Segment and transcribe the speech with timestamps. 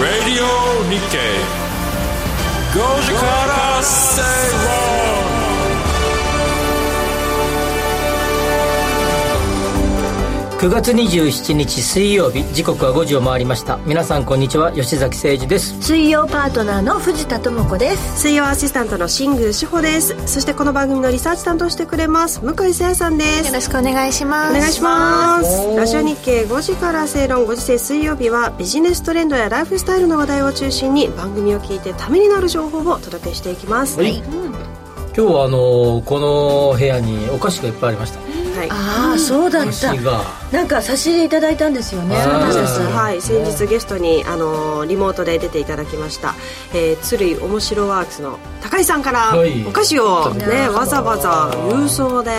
[0.00, 0.46] Radio
[0.88, 1.34] Nikkei
[2.72, 4.91] 5時から正論
[10.63, 13.79] 9月27日水曜日時刻は5時を回りました。
[13.85, 15.77] 皆さんこんにちは吉崎誠二です。
[15.81, 18.21] 水曜パートナーの藤田智子です。
[18.21, 20.15] 水曜アシスタントの新宮志保です。
[20.25, 23.47] そしてこの番組のリサーチ担当してくれます向井沙耶さんです。
[23.47, 24.55] よろしくお願いします。
[24.55, 25.75] お願いします。
[25.75, 33.99] ラジオ日経5時から正論5時制水曜日はビジネストレンドやライフスタイルの話題を中心に番組を聞いてためになる情報をお届けしていきます。
[33.99, 34.23] はい、今
[35.13, 38.69] 日はあのこの部屋にお菓子がいっぱいありましたはい。
[38.71, 39.93] ああそうだおった。
[40.51, 42.21] なんか差し入れいただいたんですよね。
[42.23, 42.81] そうなんです。
[42.81, 46.35] はい、先日ゲストにあのリモートで出ていただきました、
[46.73, 49.65] えー、鶴井おもしろワークスの高井さんからはい。
[49.67, 52.31] お菓子をね、わざわざ郵送で、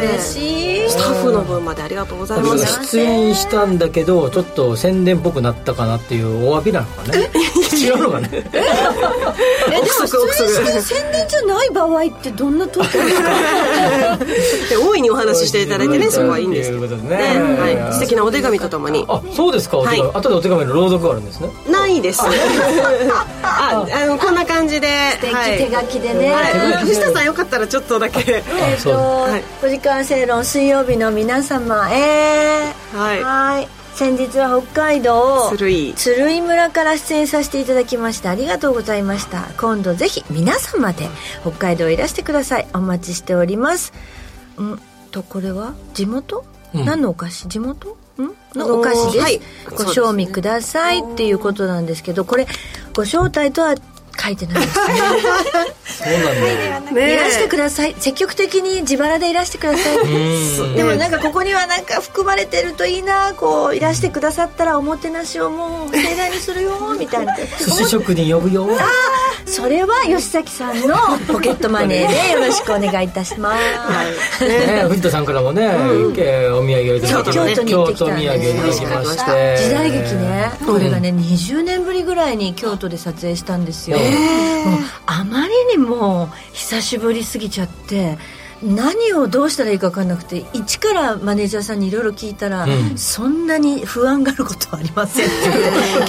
[0.00, 0.88] 嬉しい。
[0.88, 2.92] スタッフの分までありがとうございます。
[2.92, 7.28] 出演したんだけどちょっと宣伝っぽくなったかなっていうお詫びなのかね。
[7.76, 8.28] 違うのかね。
[8.32, 14.16] えでも憶測出演して宣伝じゃない場合ってどんな時ですか？
[14.24, 14.35] で
[14.78, 16.10] 大いにお話ししていただいてね。
[16.10, 19.04] そこはいいんですということでねねはい、素敵なお手紙とともに。
[19.08, 20.00] あそうですかはい。
[20.00, 21.48] 後でお手紙の朗読があるんですね。
[21.68, 22.22] ないです。
[23.42, 24.88] ああのこんな感じで。
[25.20, 28.42] 手書きでね、はい、藤田さんよかったらちょっとだけ。
[28.46, 29.26] えっと、
[29.62, 33.22] お時間正論水曜日の皆様えー、はい。
[33.22, 33.68] はい。
[33.96, 35.94] 先日は北海道鶴井。
[35.94, 39.48] 鶴居村から出演させていただきましてありがとうございました。
[39.56, 41.08] 今度ぜひ皆様で
[41.40, 42.68] 北海道へいらしてください。
[42.74, 43.94] お待ちしております
[44.62, 44.80] ん。
[45.10, 45.74] とこれは？
[45.94, 46.84] 地元、うん。
[46.84, 47.48] 何のお菓子？
[47.48, 47.96] 地元？
[48.18, 48.58] ん？
[48.58, 49.40] のお菓子です、はい。
[49.76, 52.46] ご賞味くださいっていうことなんですけどこれ
[52.94, 53.74] ご招待とは
[54.20, 54.84] 書いてないですね。
[55.86, 56.12] そう
[56.70, 57.94] なんだねいらしてください。
[57.98, 60.76] 積極的に自腹でいらしてくださいうん。
[60.76, 67.34] でもなんかここにはなんか含まれてるといいなこういらしてくださったらおもてなしをもう盛大にするよみたいな。
[67.36, 68.68] 寿司職人呼ぶよ。
[69.46, 70.96] それは吉崎さんの
[71.28, 73.56] ポケットマネーでよろしくお願いいたしま
[74.40, 79.56] す、ね、藤田さんからもね、えーお土産をいただきまして京都に行ってきたまして。
[79.62, 80.50] 時代劇ね。
[80.66, 88.18] これがね20年ぶりぐらいに京都で撮影したんですよ、もうあまりにも久しぶりすぎちゃって
[88.62, 92.96] 何をどうしたらいいか分かんなくて一からマネージャーさんにいろいろ聞いたら、ん。
[92.96, 95.34] そんなに不安があることはありませんって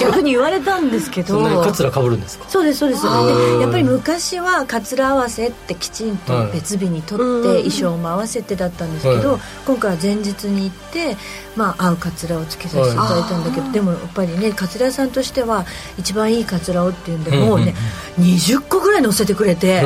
[0.02, 1.34] 逆に言われたんですけど。
[1.34, 2.46] そんなにカツラかぶるんですか？
[2.48, 3.02] そうですそうです。
[3.02, 11.18] でやっぱり昔はカツラ合わせってきちんと別日に取って衣装も合わせてだったんですけど、はい今回は前日に行って、
[11.58, 12.98] まあ、合うカツラをつけさせてい。
[12.98, 15.66] ただいたんだけど、でもやっぱりねカツラ屋さんとしては
[15.98, 17.74] 一番いいカツラをっていうんで、もうね
[18.18, 19.82] 20個ぐらい乗せてくれて、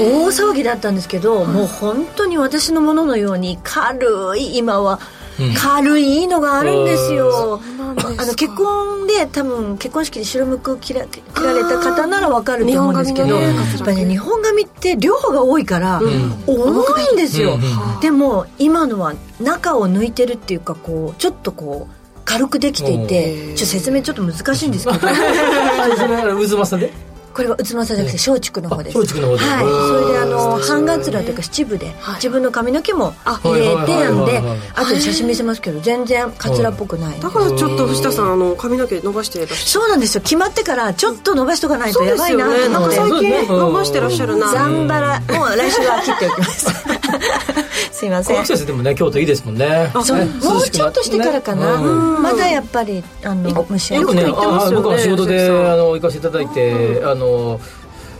[0.00, 4.98] 大騒ぎだったんですけど、もう本当に私のもののように軽い今は
[5.40, 5.54] うん。
[5.54, 7.58] 軽いいいのがあるんですよ、
[8.00, 16.00] あの結婚で多分結婚式で白むくを着ら着られた方ならわかると思うんですけど、やっぱりね日本髪って量が多いから、
[16.46, 18.00] 重いんですよ、うん。
[18.00, 21.94] でも今のは中を抜いてるっていうかこうちょっとこう
[22.24, 24.98] 軽くできていてちょっと説明ちょっと難しいんですけど。
[25.06, 27.11] あそれは渦政で？
[27.32, 28.96] これは宇都宮じゃなくて松竹の方です。
[28.96, 29.64] あ松竹の方ではい。
[29.66, 34.42] それであの半ガツラというか七分で自分の髪の毛も入れてなんで
[34.74, 37.20] あとで写真見せますけど全然カツラっぽくない。
[37.20, 40.20] だからちょっと藤田さんあの髪の毛伸ばしてらっしそうなんですよ。
[40.22, 42.96] 決まってからちょっと伸ばしとかないとゃるやばいなと思って。
[42.96, 43.58] 最近うん。
[43.60, 44.48] 伸ばしてらっしゃるな。
[44.52, 46.91] ザンバラもう来週は切っておきます
[47.92, 48.36] すいません。
[48.36, 49.90] この季節でもね京都いいですもんね。
[50.04, 50.18] そう。
[50.18, 52.22] ねもうちょっとしてからかな、ねうん。
[52.22, 54.34] まだやっぱりあの蒸しよくねよね。
[54.36, 57.60] あ僕は仕事であの行かせていただいてあの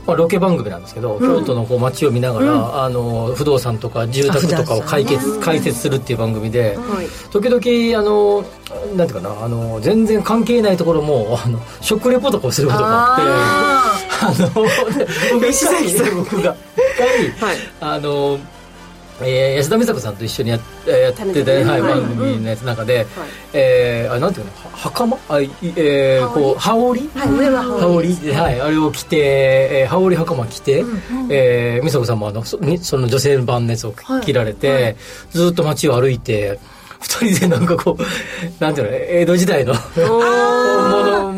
[0.06, 7.06] まあ、ロケ番組なんですけど、京都のこう街を見ながら、あの不動産とか住宅とかを解決、解説するっていう番組で、はい。
[7.30, 8.44] 時々あの
[8.96, 17.56] なんていうかなあの全然関係ないところもあの食レポとかをすることがあってあの僕が一回、はい。
[17.80, 18.38] あの
[19.24, 23.06] えー安田美沙子さんと一緒にやえーやってて、はい、番組のやつの中で、
[23.52, 27.10] えーあなんていうのは袴あいえーこう羽織？
[27.14, 28.14] はい上は羽羽織？
[28.14, 30.84] 織はい、あれを着て、えー羽織袴着て、
[31.30, 34.96] えー美沙子さんもあのそにその女性版のやつを着られて、
[35.30, 36.58] ずっと街を歩いて
[37.02, 38.02] 二人でなんかこう
[38.62, 39.80] なんていうの江戸時代のも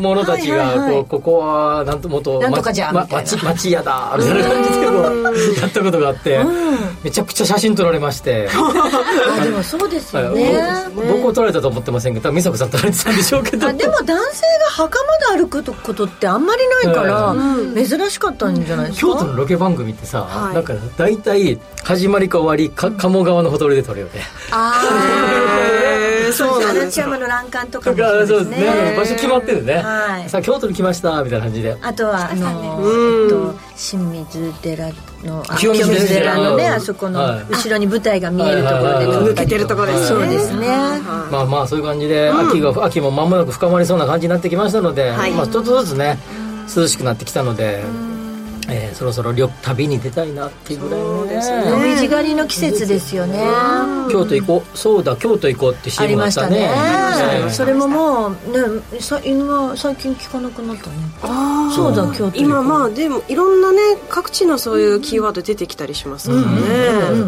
[0.05, 1.05] の者たちがこう、はいはいはい。
[1.05, 6.39] ここはなんともとなんとかじゃま町町屋だみたいな感じでこうやったことがあって、
[7.03, 10.57] めちゃくちゃ写真撮られまして、あでもそうですよね。
[10.57, 10.91] はい。
[10.93, 13.67] 僕を撮られたと思ってませんけど多分美佐子さん撮られてたんでしょうけど。
[13.67, 14.19] あでも男性が
[14.71, 17.35] 袴で歩くことってあんまりないから、
[17.73, 19.07] 珍しかったんじゃないですか？
[19.07, 20.53] 京都のロケ番組ってさ、はい。
[20.55, 24.11] なんか大体始まりか終わりか鴨川のほとりで撮るよね。
[24.15, 25.54] へー
[26.35, 28.49] そうなんでの欄干とかとかもそうです。
[28.49, 28.57] ね
[28.91, 30.29] ね場所決まってるね、はい。
[30.29, 31.77] さあ京都に来ましたみたいな感じで。
[31.81, 33.23] あとはあの、うん。
[33.23, 34.89] えっと、清水寺
[35.23, 36.35] のあ清水寺。
[36.35, 37.45] のねうんあそこのはい。
[37.49, 40.07] 後ろに舞台が見えるところで抜けてるところですね。
[40.07, 40.67] そうですね。
[41.31, 45.31] まあまあそういう感じで、秋が秋も間もなく深まりそうな感じになってきましたので、はい。
[45.31, 46.19] まあちょっとずつね
[46.75, 47.83] 涼しくなってきたので、
[48.69, 51.63] えーそろそろ旅旅に出たいなっていうぐらいのねですね。
[51.63, 53.39] 紅葉狩りの季節ですよね。
[54.11, 54.77] 京都行こう。
[54.77, 56.29] そうだ京都行こうってあ CM りがあっね。
[56.29, 56.69] ましたたね。
[57.43, 60.95] ええそれももうねさ犬が最近聞かなくなったね。
[61.21, 61.75] あー。
[61.75, 62.41] そうだ京都行こう。
[62.41, 63.79] 今まあでもいろんなね
[64.09, 66.47] 各地のそういうキーワード出てきたりしますからね、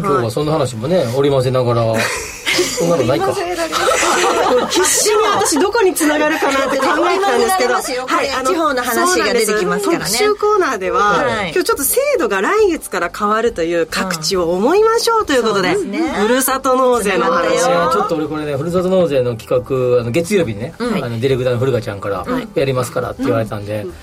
[0.00, 1.94] 日はそんな話もね織り交ぜながら
[2.64, 3.34] そんなのないか。
[4.70, 8.28] 必死に私どこにつながるかなって考えてたんですけど、織り交ぜられますよこれ。
[8.46, 10.04] 地方の話が出てきますからね。
[10.04, 11.50] 特集コーナーでは、はい。
[11.52, 16.12] 今日ちょっと制度が来月から変わるという各地を思いましょうということで,、そうですね。
[16.20, 23.94] ふるさと納税の話えそうだよーちょっと俺これねふるさと納税の企画あの月曜日にね、あのディレクターの古賀ちゃんからやりますからって言われたんで、もう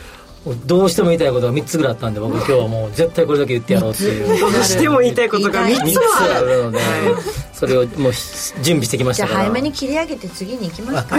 [0.67, 4.39] どうしても言いたいことが3つぐらいあったんで僕今日はもう絶対これだけ言ってやろうっていう。
[4.39, 6.63] どうしても言いたいことが3 3つある。
[6.65, 6.79] ので、
[7.53, 8.11] それをもう
[8.61, 9.39] 準備してきましたから。
[9.39, 11.17] あ早めに切り上げて次に行きますか。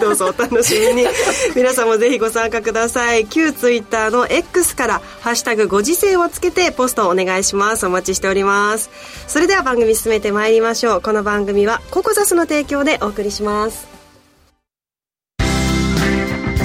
[0.00, 1.08] どうぞお楽しみに。
[1.56, 3.26] 皆さんもぜひご参加ください。
[3.26, 7.86] 旧ツイッターの X から「ハッシュタグご時世」をつけてポストお願いします。
[7.86, 8.90] お待ちしております。
[9.26, 11.00] それでは番組進めてまいりましょう。
[11.00, 13.86] この番組はココザスの提供でお送りします。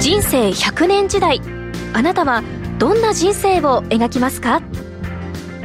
[0.00, 1.40] 人生100年時代
[1.92, 2.42] あなたは
[2.78, 4.62] どんな人生を描きますか？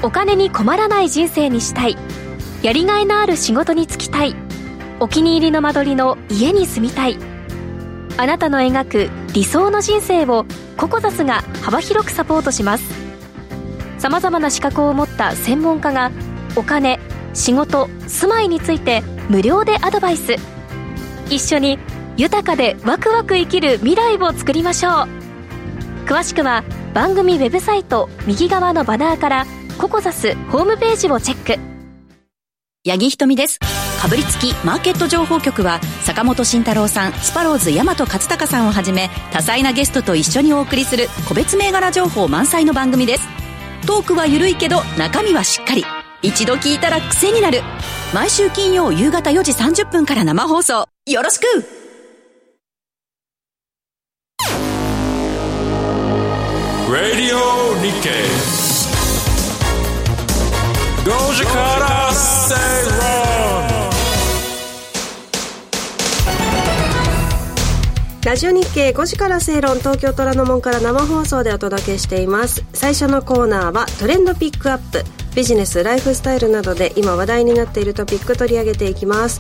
[0.04, 1.98] お金に困らない人生にしたい。
[2.62, 4.36] やりがいのある仕事に就きたい。
[5.00, 7.18] お気に入りの間取りの家に住みたい。
[8.18, 10.46] あなたの描く理想の人生を
[10.78, 12.84] ココザスが幅広くサポートします。
[13.98, 16.12] さまざまな資格を持った専門家が
[16.56, 17.00] お金
[17.34, 20.36] 仕事住まいについて無料でアドバイス。
[21.30, 21.80] 一緒に
[22.18, 25.25] 豊かでワクワク生きる未来を作りましょう。
[26.06, 26.64] 詳しくは
[26.94, 29.46] 番組ウェブサイト右側のバナーから
[29.80, 31.76] ココザスホームページをチェック
[32.88, 33.60] 八木ひとみです。
[34.00, 43.28] かぶりつきマーケット情報局は、坂本慎太郎さん、スパローズ大和勝孝さんをはじめ、多彩なゲストと一緒にお送りする個別銘柄情報満載の番組です。
[43.88, 45.84] トークは緩いけど、中身はしっかり。
[46.22, 47.62] 一度聞いたら癖になる。
[48.14, 50.88] 毎週金曜夕方4時30分から生放送。
[51.08, 51.85] よろしく
[57.86, 58.26] Radio Nikkei
[61.04, 62.56] 5時から正
[62.90, 63.06] 論
[68.26, 72.66] ラジオ日経5時から正論東京虎ノ門から生放送でお届けしています。
[72.74, 75.04] 最初のコーナーはトレンドピックアップ
[75.36, 79.38] ビジネスライフスタイルなどで今話題になっているトピック取り上げていきます。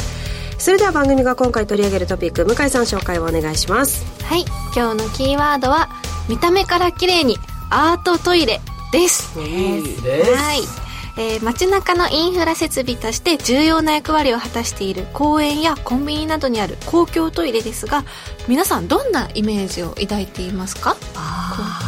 [0.59, 4.05] それでは番組が今回取り上げるトピック向井さん紹介をお願いします。
[4.23, 4.45] はい
[4.75, 5.89] 今日のキーワードは
[6.29, 7.39] 見た目から綺麗に
[7.77, 8.61] アートトイレ
[8.93, 9.35] です。
[9.35, 10.33] です。
[10.33, 10.84] はい、
[11.17, 18.03] えー街中のインフラ設備として重要な役割を果たしている公園やコンビニなどにある公共トイレですが
[18.47, 20.95] 皆さんどんなイメージを抱いていますか？
[20.95, 20.97] こ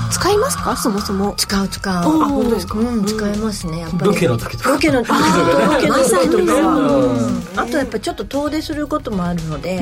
[0.09, 0.77] う使いますか？
[0.77, 1.33] そもそも。
[1.35, 1.95] 使う使う。
[1.95, 2.79] あ本当ですか？
[2.79, 4.05] うん使いますねやっぱり。
[4.05, 4.69] ロケの時とか。
[4.69, 5.75] ロケの時とか。
[5.75, 6.53] ロケの時とか。
[6.53, 7.59] うんうん。
[7.59, 9.81] あとやっぱちょっと遠出することもあるので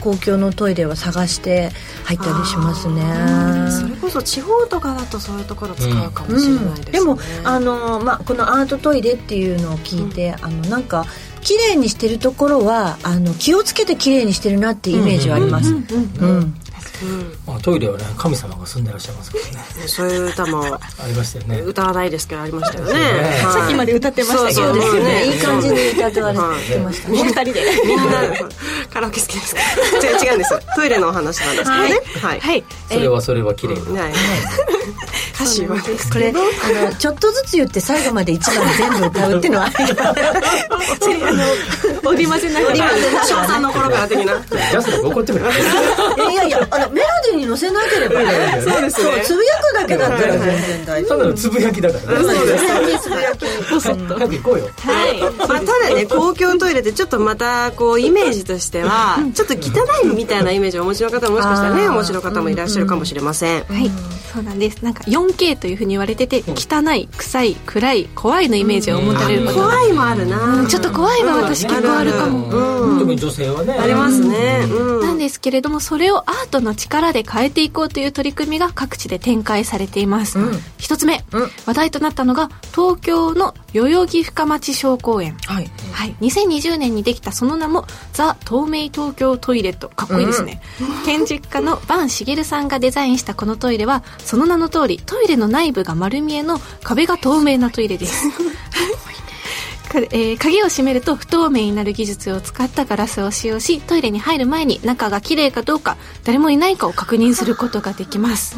[0.00, 1.70] 公共のトイレは探して
[2.04, 3.02] 入ったりしますね。
[3.70, 11.06] それこそ地方とかだとそういうところ使うかもしれないですね、でもあの、まあ、このアートトイレっていうのを聞いて、あのなんか
[11.40, 16.54] 綺麗にしてるところはあの気をつけて綺麗にしてるなっていうイメージはあります、うん
[17.44, 19.88] まあ、トイレはね神様が住んでらっしゃいますからね。
[19.88, 20.78] そういう歌もあ
[21.08, 21.60] りましたよね。
[21.60, 22.92] 歌わないですけどありましたよね。
[22.94, 22.98] ね。
[23.00, 23.52] はい。
[23.52, 25.26] さっきまで歌ってましたけどそうそうね。
[25.26, 25.36] い。
[25.36, 27.60] い感じに歌われてましたね、二人で。
[27.84, 28.04] みんな
[28.88, 29.60] カラオケ好きですか？
[30.06, 30.54] 違う違うんです。
[30.54, 32.00] よトイレのお話なんですけどね。
[32.22, 32.64] はい、はい。
[32.88, 34.12] それはそれは綺麗にはい。
[34.12, 34.16] 歌
[35.46, 35.76] 詞は
[36.12, 36.32] これあ
[36.90, 39.70] のちょっとずつ言って最後まで一番全部歌うっていうのは
[42.04, 42.76] 織り交ぜながら。
[42.76, 42.88] 今
[43.24, 44.06] 小3の頃から。
[44.08, 48.62] 的なジャスラック怒ってくれいやいやあのメ ロ字に載せなければね。
[48.62, 49.22] そうですね。
[49.24, 52.24] つぶやくだけだったら全然大丈ただのつぶやきだからね。
[52.34, 53.46] そうです夫つぶやき。
[53.46, 54.68] 早く行こうよ。
[54.78, 55.20] はい。
[55.20, 63.90] まあ、ただね公共トイレってちょっとまたこうイメージとしてはちょっと汚いみたいなイメージをお持ちの方ももしかしたらねお持ちの方もいらっしゃるかもしれません、はい、
[64.32, 64.82] そうなんです。
[64.82, 69.66] なんか 4K というふうに言われてて汚い臭い暗い怖いのイメージを持たれる方が。
[69.66, 72.98] 怖いもあるな、ちょっと怖いは私結構あるかも。
[72.98, 73.74] 特に女性はね。
[73.74, 75.00] ありますね、うん。
[75.00, 80.38] なんですけれどもそれをアートの力で変えていこうという取り組みが各地で展開されています、
[80.78, 81.24] 一つ目、
[81.66, 85.36] 話題となったのが東京の代々木深町小公園。
[85.46, 85.70] はい。
[85.92, 90.60] はい、2020年にできたその名もザ・透明東京トイレットかっこいいですね、
[91.04, 98.30] 建築家の坂茂さんがデザインしたこのトイレはその名の通りトイレの内部が丸見えの壁が透明なトイレです。
[98.30, 98.36] か
[99.94, 108.56] えー鍵を閉めると不透明になる技術を使ったガラスを使用しトイレに入る前に中が綺麗かどうか誰もいないかを確認することができます。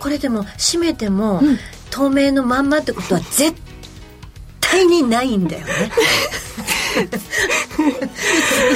[0.00, 1.42] これでも閉めても、
[1.90, 3.54] 透明のまんまってことは絶
[4.60, 5.72] 対にないんだよね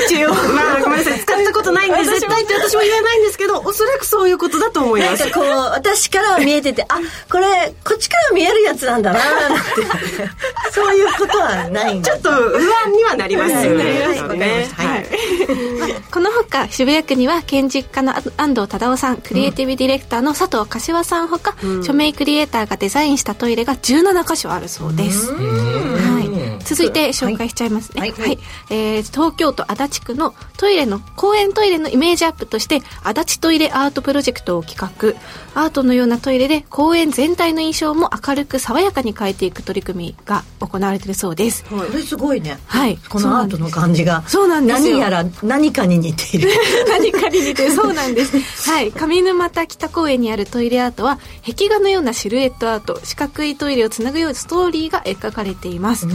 [0.06, 0.34] 一応。
[0.34, 1.20] まあごめんなさい。
[1.20, 5.20] 使ったことないんで絶対って私も言えないんですけどおそらくそういうことだと思います。
[5.20, 6.98] なんかこう私からは見えててあ
[7.30, 9.62] これこっちから見えるやつなんだななんて。
[10.72, 12.10] そういうことはないんだ。
[12.10, 14.68] ちょっと不安にはなりますよね、
[16.10, 26.21] このほか渋谷区には建築家の安藤忠夫さんクリエイティブディレクターの佐藤柏さんほか、署名クリエイターがデザインしたトイレが17箇所あるそうです、はい、
[26.64, 28.32] 続いて紹介しちゃいますね、ははい。
[28.34, 28.38] い
[28.70, 35.18] えー東京都足立区のトイレの公園トイレのイメージアップとして足立トイレアートプロジェクトを企画。
[35.54, 42.58] アートのようなトイレで公園全体の印象も明るく爽やかに変えていく取り組みが行われているそうです、これすごいね。
[42.66, 42.98] はい。
[43.08, 44.22] このアートの感じが。
[44.26, 44.98] そうなんですよ。
[44.98, 46.50] 何やら何かに似ている。
[46.88, 48.70] 何かに似てそうなんです。
[48.70, 48.92] はい。
[48.92, 56.06] 上沼田北公園にあるトイレアートは壁画のようなシルエットアート四角いトイレをつなぐようなストーリーが描かれています、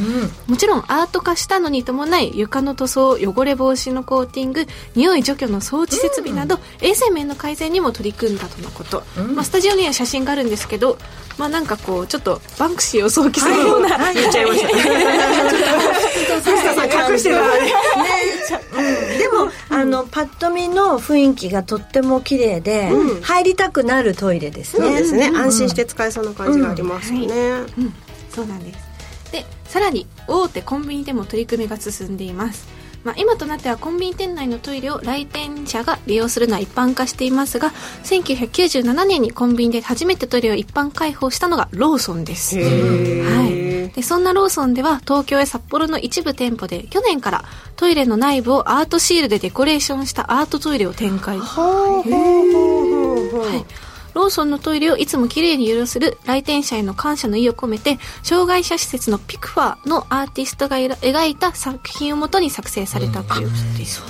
[0.48, 4.66] もちろんアート化したのに伴い床の塗装汚れ防止のコーティング
[4.96, 9.04] 匂い除去の装置設備など、衛生面の改善にも取り組んだとのこと、
[9.34, 10.98] まあ、スタジオには写真があるんですけど
[11.38, 17.42] まあなんかこうちょっとバンクシーを想起するような、 言っちゃいました藤田さん隠してた。
[17.42, 19.18] ね。
[19.18, 22.92] でもあのパッと見の雰囲気がとっても綺麗で、
[23.22, 24.88] 入りたくなるトイレですね。
[24.88, 27.28] そうですね、安心して使えそうな感じがありますよね、
[27.78, 27.94] うん、
[28.34, 29.32] そうなんです。
[29.32, 32.68] でさらに大手コンビニでも取り組みが進んでいます、
[33.04, 37.72] まあ、今となってはコンビニ店内のトイレを来店者が利用するのは一般化していますが
[38.04, 42.58] 1997年にコンビニで初めてトイレを一般開放したのがローソンです。
[42.58, 42.64] は
[43.44, 51.38] い、でそんなローソンでは東京や札幌の一部店舗で去年からトイレの内部をアートシールでデコレーションしたアートトイレを展開。
[51.38, 53.87] はい、
[54.18, 63.48] ローソンのトイレをいつもきれいに許する来店者への感謝の意を込めて障害者施設のピクファーのアーティストが描いた作品をもとに作成されたという。
[63.48, 64.02] ことです、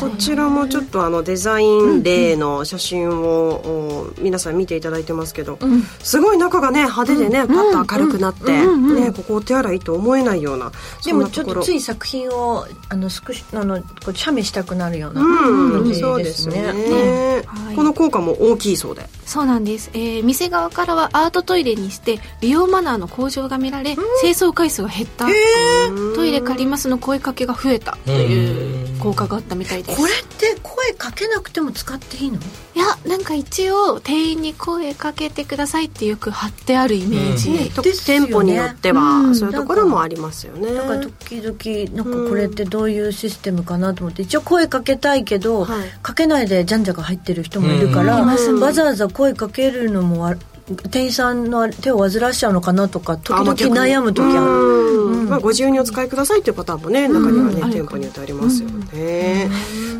[0.00, 5.56] こちらもちょっとあのデザイン例の写真をお皆さん見ていただいてますけど、
[6.02, 10.72] すごい中がね派手でね、パッと明るくなって、ね、ここお手洗いと思えないような
[11.04, 17.42] でもちょっとつい作品をあのスクシあのこう写メしたくなるようなうん、感じそうでですすねね。
[17.46, 17.76] はい。
[17.76, 19.08] この効果も大きいそうで。
[19.26, 25.26] そうなんです、えー店側からはアートトイレにして利用マナーの向上が見られ、清掃回数が減った、
[26.14, 27.96] トイレ借りますの声かけが増えた。
[28.04, 29.98] という効果があったみたいです。
[30.00, 32.38] これって声かけなくても使っていいの？
[32.38, 38.26] いやなんか一応店員に声かけてくださいってよく貼ってあるイメージ、とですよね。
[38.26, 40.72] 店舗によっては、そういうところもありますよね。
[40.72, 45.88] なんか時々なんかこれってどういうシステムかなと思って一応声かけたいけど、はい。
[46.02, 50.36] かけないでじゃんじゃが入ってる人もいるから、わざわざ声かけるのもわ
[50.90, 54.50] 店員さんの手を煩わしちゃうのかなとか時々悩む時ある。
[54.50, 55.28] うん。
[55.28, 59.48] まあ、ご自由にお使いくださいっていうパターンもね中にはね、店舗によってありますよね、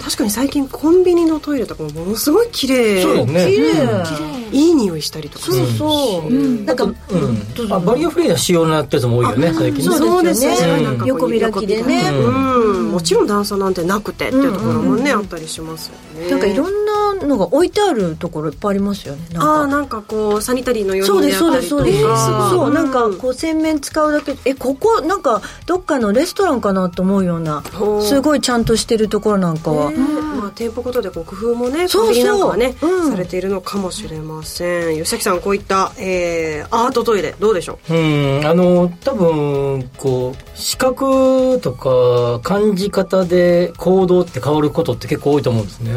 [0.03, 3.03] 確かに最近コンビニのトイレとかもものすごい綺麗。
[3.03, 3.47] そうね。
[3.47, 4.35] 綺麗。
[4.53, 5.47] いい匂いしたりとか。
[5.47, 7.73] そうそう、なんか、うん。
[7.73, 9.97] あバリアフリーな仕様になったやつも多いよね最近ね。
[9.97, 10.97] そうですよね。
[10.97, 11.05] ん。
[11.05, 12.11] 横開きでね。
[12.11, 16.31] うん、もちろん段差なんてなくてっていうところもね、あったりしますよね。
[16.31, 19.23] なんかいろんなのが置いてあるところいっぱいありますよね。
[19.33, 19.49] なんか。
[19.49, 22.51] ああなんかこうサニタリーの用そう品でそうですあったりとですかそうです。
[22.51, 22.73] そう。
[22.73, 27.63] なんかうんこう洗面使うだけえここなんかどっかのレストランかなと思うような
[28.03, 29.97] すごいちゃんとしてるところなんかは、ね。
[29.99, 32.07] まあ、店舗ごとでこう工夫もねそうそう。
[32.07, 33.11] コンビニなんかはね、うん。
[33.11, 34.97] されているのかもしれません。
[34.99, 37.93] 吉崎さんこういった、えー、アートトイレどうでしょう？
[37.93, 45.93] んあの多分こう視覚とか感じ方で行動って変わることって結構多いと思うんですね、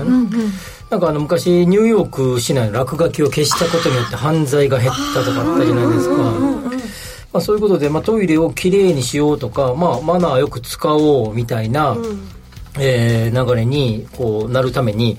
[0.90, 6.16] なんかあの昔ニューヨーク市内の落書きを消したことによって犯罪が減ったとかあったじゃないですか。
[7.34, 11.96] まあ、そういうことで、まあ、トイレをきれいにしようとか、まあ、マナーよく使おうみたいな、
[12.80, 15.18] えー流れにこうなるために、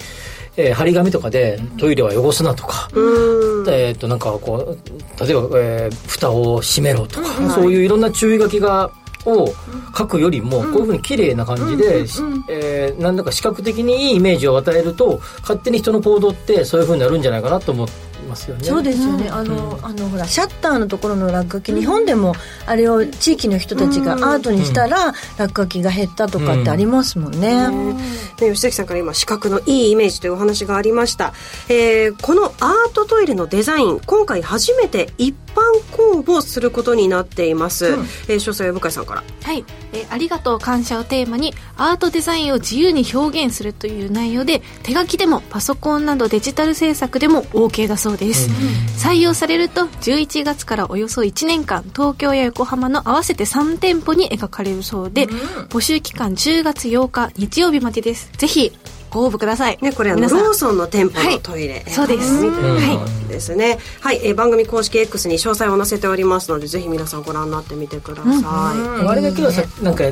[0.57, 8.91] えー張り紙とかでトイレは汚すなとか、えー、となんかこう例えば、えー蓋を閉めろとか、そういういろんな注意書きが
[9.27, 9.49] を
[9.97, 17.91] 書くよりも、こういうふうに綺麗な感じで、しえーなんだか視覚的にいいイメージを与えると勝手に人の行動ってそういうふうになるんじゃないかなと思い
[18.29, 18.65] ますよね。
[18.65, 22.35] そうですよね、あの、あのほらシャッターのところの落書き、日本でも
[22.67, 27.97] あれを地域の人たちがアートにしたら、落書きが減ったとかってありますもんね、ね、
[28.39, 31.33] 吉崎さんから今視覚のいいイメージというお話がありました、
[31.69, 39.25] えーこのアートトイレのデザイン今回初めて一般公募することになっています、えー詳細は向井さんから。
[39.43, 48.49] はい、えーありがとう感謝をテーマにアートデザインを自由に表現するという内容で手書きでもパソコンなどデジタル制作でも OK だそうです、
[48.97, 58.31] 採用されると11月からおよそ1年間東京や横浜の合わせて3店舗に描かれるそうで、募集期間10月8日日曜日までです。
[58.37, 58.73] ぜひ
[59.11, 60.39] ご応募ください、ね、これあの皆さん。
[60.41, 61.35] ローソンの店舗はい。
[61.35, 62.45] のトイレ、そうです。
[62.45, 63.29] はたい。
[63.29, 63.79] ですね。
[64.01, 70.05] はい、えー番組公式 X に詳細を載せておりますのでぜひ皆さんご覧になってみてください、あれだけはさなんか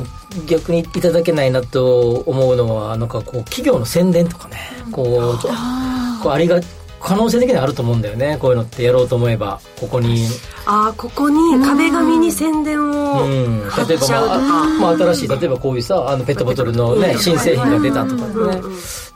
[0.47, 4.57] 逆にいただけないなと思うのはなんかこう企業の宣伝とかね。
[4.91, 5.47] こう
[6.23, 6.59] こうありが
[7.07, 8.37] 可能性的にはあると思うんだよね。
[8.41, 10.27] こういうのってやろうと思えばここに、
[10.65, 18.61] ああここに壁紙に宣伝をうん、貼っ例えば、ちゃうとか、まあ、まあ新しい例えばこういうさあのペットボトルのね新製品が出たとかね。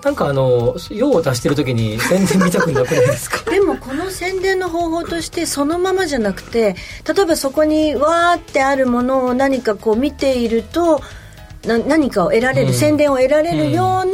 [0.03, 3.43] なんかあの用を足してる時に宣伝見たくなくないですか？
[3.51, 6.75] でもこの宣伝の方法としてそのままじゃなくて
[7.13, 11.01] 例えばそこにわーってあるものを何かこう見ていると
[11.65, 12.73] な何かを得られる、うん。
[12.73, 14.13] 宣伝を得られるような、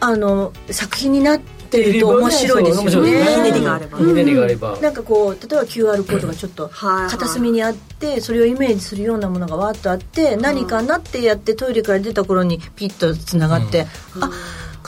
[0.00, 2.90] あの作品になってると面白いですよね。
[2.90, 3.52] そう面白いですひね。
[3.52, 13.86] りがあればひねりがあれば、なんかこう例えば QR コードがちょっと片隅にあってそれをイメージするようなものがわーっとあって何かなってやってトイレから出た頃にピッとつながって、
[14.20, 14.30] あ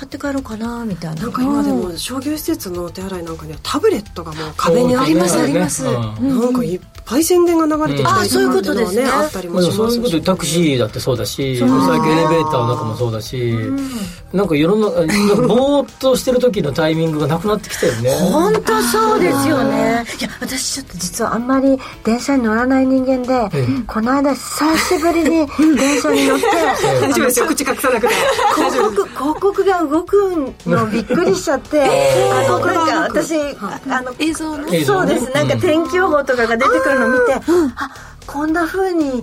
[0.01, 1.23] 買って帰ろうかなみたいな。
[1.25, 5.85] なんか今でも商業施設のお手洗いなんかにはタブレットがもう壁にありますあります。
[5.85, 6.41] うん。
[6.41, 9.05] なんかいっぱい宣伝が流れてきたりあそういうことですね。
[9.05, 9.77] あったりまあ、もします。
[9.77, 11.77] そういうことでタクシーだってそうだし最近
[12.13, 13.55] エレベーターの中もそうだし、
[14.33, 18.11] なんか世の中ぼーっとしてる時のタイミングがなくなってきたよね。
[18.11, 20.07] 本当そうですよね。
[20.19, 26.47] いや私ちょっと実はあんまり電車に乗らない人間で、えこの間久しぶりに電車に乗って
[27.03, 27.47] 大丈夫ですよ。
[27.47, 28.15] 口隠さなくて。
[28.55, 31.83] 広告広告が動くのびっくりしちゃって、
[32.33, 34.69] あのなんか私、あの映像の？
[34.85, 35.31] そうです。
[35.35, 37.35] なんか天気予報とかが出てくるのを見て、
[37.77, 37.91] あ
[38.27, 39.21] こんな風に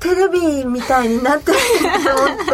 [0.00, 1.58] テレビみたいになってる
[2.04, 2.44] と思って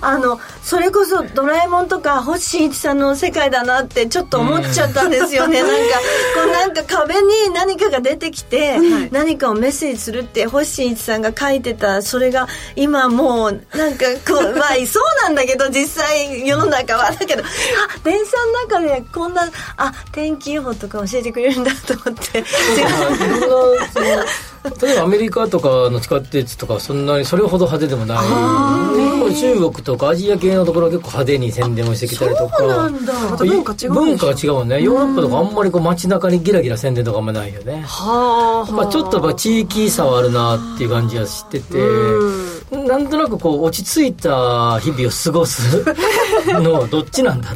[0.00, 5.70] あのそれこそ「ドラえもん」とか星新一さんの世界だなってちょっと思っちゃったんですよね、なん。
[5.70, 7.20] かこうなんか壁に
[7.54, 8.78] 何かが出てきて、
[9.10, 17.10] 何かをメッセージするって星新一さんが書いてたそれが今もうなんかこうまあそうなんだけど実際世の中は。
[17.12, 17.46] だけど あ
[18.04, 18.36] 電車
[18.76, 22.44] の中でこんなあ天気予報とか教えてくれるんだと思って
[24.82, 28.18] 例えばアメリカとかの地下鉄とかそんなにそれほど派手でもない。
[29.34, 32.56] 中国とかアジア系のところは結構派手に宣伝をしてきたりとか。
[32.58, 33.12] そうなんだ。
[33.30, 34.82] また文化違う文化が違うもんね。
[34.82, 37.84] ヨーロッパとかあんまりこう街中にギラギラ宣伝とかあんまないよね。
[37.86, 41.78] はあまあ、ちょっとやっぱ地域差はあるなっていう感じはしてて
[42.70, 45.84] なんとなくこう落ち着いた日々を過ごす
[46.46, 47.48] のは どっちなんだ？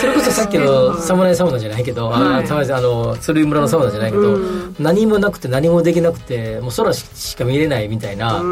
[0.00, 4.38] それこそさっきの侍サウナじゃないけど、あー侍あの鶴居村のサウナじゃないけど、
[4.78, 8.42] 何もなくて何もできなくてもう空しか見れないみたいな、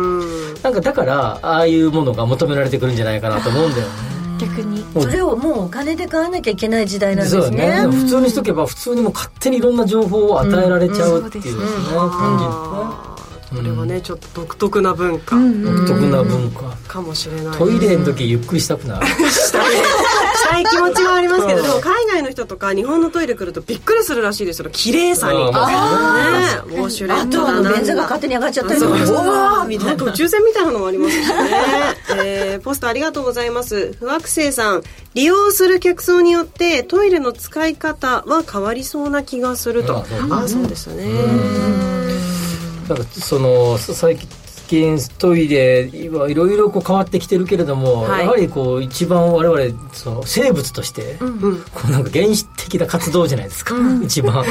[0.63, 3.93] なんかだからああいうものが求められてくるんじゃないかなと思うんだよね。
[4.41, 4.85] 逆に。
[4.99, 7.87] それをもうお金で買わなきゃいけない時代なんですね。
[7.87, 7.87] ね。
[7.87, 13.12] 普通にしとけば普通にもう勝手にいろんな情報を与えられちゃうっていうですね、感じですね
[13.55, 16.77] これはねちょっと独特な文化独特な文化。
[16.89, 17.59] かもしれない。
[17.59, 19.07] トイレの時ゆっくりしたくなる。
[19.07, 19.73] したい。
[20.65, 25.39] 気持ちはありますけどでも海外の人とか日本のトイレ来るとびっくりするらしいですよ綺麗さに。
[25.39, 28.81] あーまあねウォシュレッあとあト便座がだ勝手に上がっちゃったり。
[28.81, 29.17] とかそう。
[29.17, 31.35] おーみたないんか宇宙船みたいなのもありますしね、
[32.25, 33.93] えーポストありがとうございます。
[33.99, 34.83] 不惑星さん
[35.15, 40.05] 利用する客層によってトイレの使い方は変わりそうな気がすると。
[40.31, 41.05] ああそうですね
[42.89, 44.29] なんかその最近
[44.73, 48.25] 近トイレはいろいろこう変わってきてるけれども、はい。
[48.25, 51.27] やはりこう一番我々その生物として、こ
[51.89, 54.43] うなんか原始的な活動じゃないですか、一番。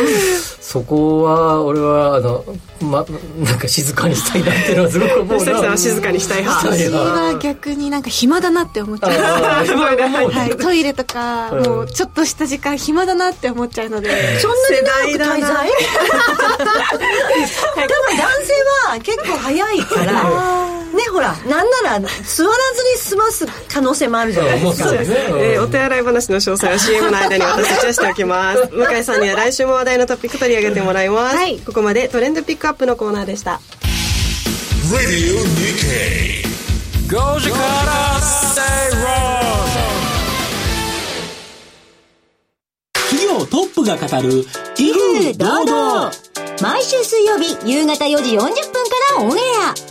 [0.61, 2.45] そこは俺はあの、
[2.81, 3.03] ま、
[3.39, 9.11] なんか静かにしたいなっていうのはすごく思う吉崎さんは静かにしたい派私は逆になんか暇だなって思っちゃう。
[9.11, 11.65] はい、トイレとか、うん。
[11.65, 15.71] もうちょっとした時間暇だなって思っちゃうので、そんなに長く滞在？
[16.61, 18.53] 多分男性
[18.91, 20.10] は結構早いから
[20.91, 24.89] ねほらなんなら座らずに済ます可能性もあるじゃないですか。
[24.89, 28.67] そうですね、えーお手洗い話の詳細は CM の間に私たちはしておきます。
[28.75, 31.59] 向井さんには来週も話題のトピック取り上げてもらいます、はい。
[31.65, 33.61] ここまでトレンドピックアップのコーナーでした。
[34.91, 36.41] Radio Nikkei.
[43.09, 44.45] 企業トップが語る
[44.77, 46.11] 威風堂々。
[46.61, 48.53] 毎週水曜日夕方4時40分か
[49.17, 49.90] らオンエア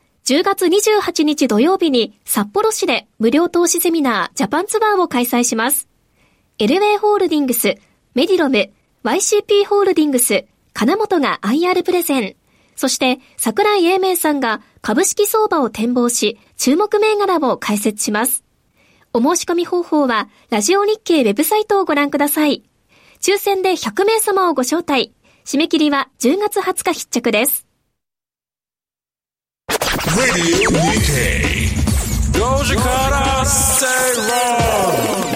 [0.31, 5.89] 10月28日土曜日に札幌市で無料投資セミナージャパンツアーを開催します。
[6.57, 7.75] エルウェイホールディングス、
[8.15, 8.71] メディロム、
[9.03, 12.35] YCP ホールディングス、金本が IR プレゼン、
[12.77, 18.45] そして桜井英明さんが株式相場を展望し、注目銘柄を解説します。
[19.11, 22.63] お申し込み方法は、ラジオ日経ウェブサイトをご覧ください。
[23.19, 25.13] 抽選で100名様をご招待。
[25.43, 27.70] 締め切りは10月20日必着です。
[30.71, 31.69] Nikkei.
[32.33, 33.87] Goji Kara Say
[34.27, 35.31] Wrong.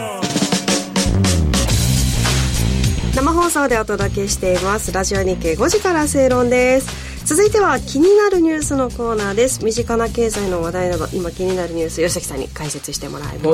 [3.16, 4.92] 生放送でお届けしています。
[4.92, 7.06] ラジオ日経5時から正論です。
[7.26, 9.64] 続いては気になるニュースのコーナーです。
[9.64, 13.50] 身近な経済の話題など今気になるニュース吉崎さんに解説してもらいます。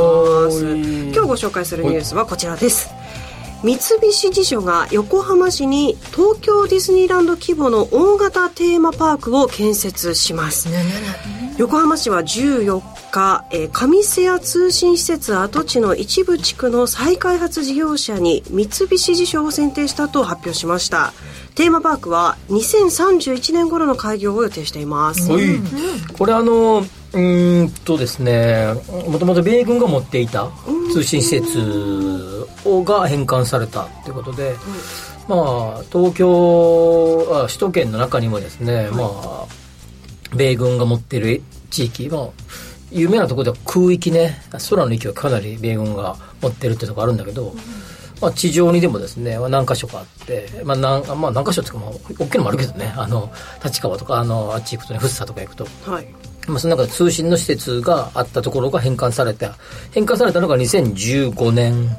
[0.65, 0.81] はい。
[1.13, 2.89] 今日ご紹介するニュースはこちらです
[3.63, 10.69] 三菱地所が横浜市に東京ディズニーランド規模の大型テーマパークを建設します。
[11.57, 21.13] 横浜市は14日、えー上瀬谷通信施設跡地の一部地区の再開発事業者に三菱地所を選定したと発表しました。
[21.53, 25.43] テーマパークは2031年頃の開業を予定しています、はい、
[26.17, 28.73] これあのうーんとですね
[29.07, 30.49] もともと米軍が持っていた
[30.93, 32.30] 通信施設を
[32.83, 34.55] が返還されたということで、
[35.27, 35.35] ま
[35.79, 39.45] あ東京あ首都圏の中にもですね、まあ
[40.35, 42.29] 米軍が持っている地域まあ
[42.91, 47.53] 有名なところでは空域ね空の域はかなり米軍が持ってるってとこあるんだけど、
[48.21, 53.31] まあ、地上にでもですね、まあ、何箇所かあって、まあ何まあ、何箇所っていうか、まあ、大きいのもあるけどねあの
[53.63, 55.67] 立川とかあのあっち行くとね福生とか行くと。
[55.89, 56.07] はい。
[56.47, 59.55] まあ、その中で通信の施設があったところが返還された。
[59.91, 61.95] 返還されたのが2015年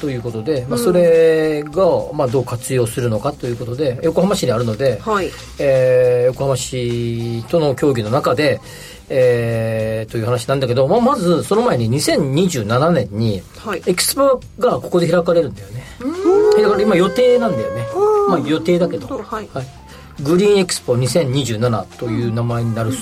[0.00, 1.84] ということで、まあ、それが、
[2.14, 5.30] まあ、どう活用するのかということで横浜市にあるので、はい。
[5.58, 8.60] えー横浜市との協議の中で、
[9.08, 13.82] えーという話なんだけど、まあ、まずその前に2027年にはい。
[13.86, 15.84] エキスポがここで開かれるんだよね。
[16.62, 17.86] だから今予定なんだよね。
[18.28, 19.48] まあ予定だけど、はい。
[20.22, 22.92] グリーンエクスポ2027という名前になる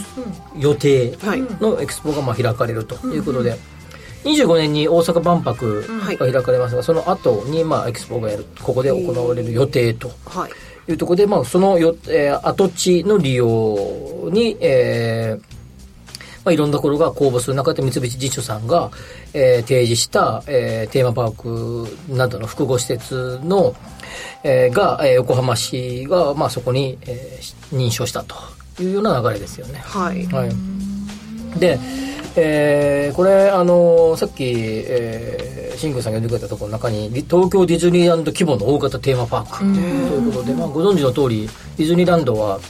[0.56, 1.42] 予定はい。
[1.60, 3.56] のエクスポがまあ開かれるということで、
[4.32, 5.82] 25年に大阪万博
[6.18, 10.50] が開かれますが、その後にまあエクスポがやるここで行われる予定とはい。
[10.90, 13.76] いうところで、まあ、そのよ、えー跡地の利用
[14.32, 15.42] に、えー
[16.44, 18.90] まあ、いろんなところが公募する中で三菱地所さんが、
[19.34, 21.36] えー提示した、えーテーマパー
[22.08, 23.74] クなどの複合施設の、
[24.42, 28.34] えーが、えー横浜市が、まあ、そこに、えーし認証したと
[28.82, 29.80] いうような流れですよね。
[29.84, 30.24] はい。
[30.28, 31.78] はい、で、
[32.40, 42.60] えーこれあのさっき、えー、新宮さんが呼んでくれたところの中にり東京ディズニーランド規模の大型テーマパークということで、まあ、ご存知の通りディズニーランドは、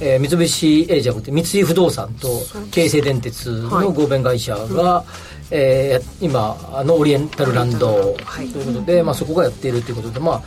[0.00, 2.28] えー三菱えーじゃなくて三井不動産と
[2.70, 5.04] 京成電鉄の合弁会社が、
[5.50, 10.42] えー今あのオリエンタルランドということで、まあ、そこがやっているということで、まあ、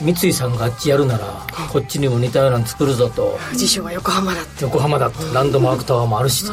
[0.00, 3.38] 三井さんがあっちやるならこっちにも似たようなの作るぞと。
[3.54, 4.64] 辞書は横浜だって。
[4.64, 5.34] 横浜だと。
[5.34, 6.52] ランドマークタワーもあるしと。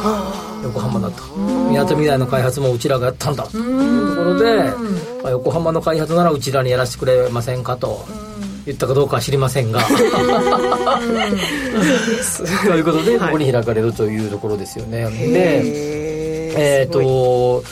[0.64, 1.24] 横浜だと。
[1.36, 3.44] みなとみらいの開発もうちらがやったんだ。
[3.48, 4.64] というところで、
[5.22, 8.06] まあ、横浜の開発ならうちらにやらせてくれませんかと。
[8.66, 9.82] 言ったかどうかは知りませんが。
[12.66, 15.10] ということでここに開かれるというところですよね。
[15.10, 16.12] で
[16.58, 17.63] えっ、と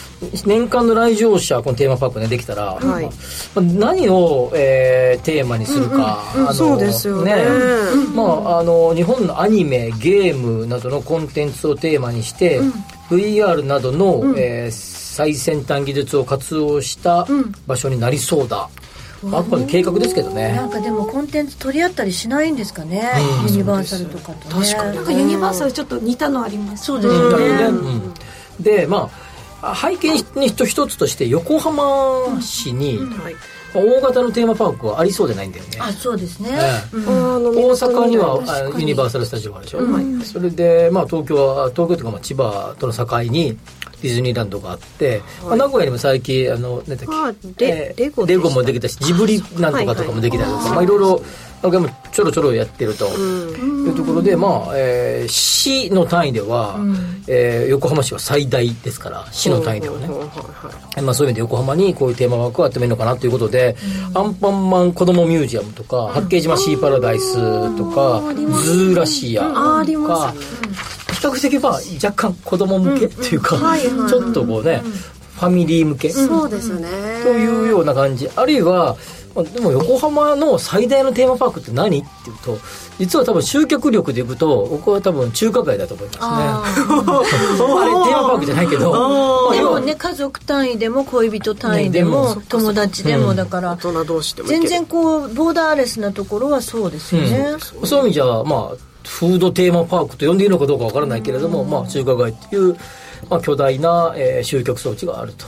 [0.46, 3.06] 年間の来場者このテーマパークねできたら、はい。
[3.06, 3.12] ま
[3.56, 7.36] あ何を、えーテーマにするか、あのそうですよね。
[8.15, 12.62] まああの日本のアニメゲームなどのコンテンツをテーマにして、
[13.10, 17.28] VR などの、えー最先端技術を活用した
[17.67, 18.70] 場所になりそうだ、
[19.26, 19.44] あ。
[19.44, 23.12] くまで計画ですけどね、なんかでもコンテンツ取り合ったりしないんですかね、
[23.50, 24.74] ユニバーサルとかとね。
[24.74, 28.13] なんかユニバーサルちょっと似たのありますそうですよね、うん
[28.60, 29.10] でま
[29.62, 33.36] あ背景に一つとして横浜市に、はい。
[33.74, 36.98] 大型のテーマパークはありそうでないんだよね、あそうですね、ええ。
[36.98, 37.08] うん。
[37.08, 39.80] あの大阪にはユニバーサル・スタジオがあるでしょ、
[40.26, 43.58] それで、まあ、東京は東京というかまあ千葉との境に
[44.02, 50.70] ディズニーランドがあって、まあ、名古屋にも最近あの何だっけ、あレゴでしたレゴもできたしジブリなんとかとかもできたりとか、い。
[50.72, 51.22] まあ、いろいろ
[51.69, 53.08] もちょろちょろやってると。
[53.82, 56.76] いうところで、まあえー市の単位では、
[57.28, 60.08] えー横浜市は最大ですから市の単位ではね、
[61.02, 63.76] まあ、そういう意味で横浜にこういうテーマワークをやってもいいのかなということで、
[64.13, 67.36] アンパンマン子供ミュージアムとか、八景島シーパラダイス
[67.78, 68.21] とか、
[68.63, 70.34] ズーラシアとか、
[71.13, 73.58] 比較的まあ若干子供向けっていうか、
[74.10, 74.82] ちょっとこうね、
[75.36, 76.88] ファミリー向けとそうですね。
[77.26, 78.30] いうような感じ。
[78.36, 78.97] あるいは、まあ
[79.54, 82.58] でも横浜の最大のテーマパークって何っていうと、
[83.00, 86.26] 実は多分集客力でいくと、僕は多分中華街だと思いますね。
[86.26, 102.76] あ れテーマパークじゃないけど、でもね家族単位でも恋人単位でも、ね友達でもだから、大人同士でも全然こうボーダーレスなところはそうですよね、そういう意味じゃまあフードテーマパークと呼んでいいのかどうかわからないけれども、まあ、中華街っていう、
[103.32, 105.46] まあ、巨大な、えー集客装置があると。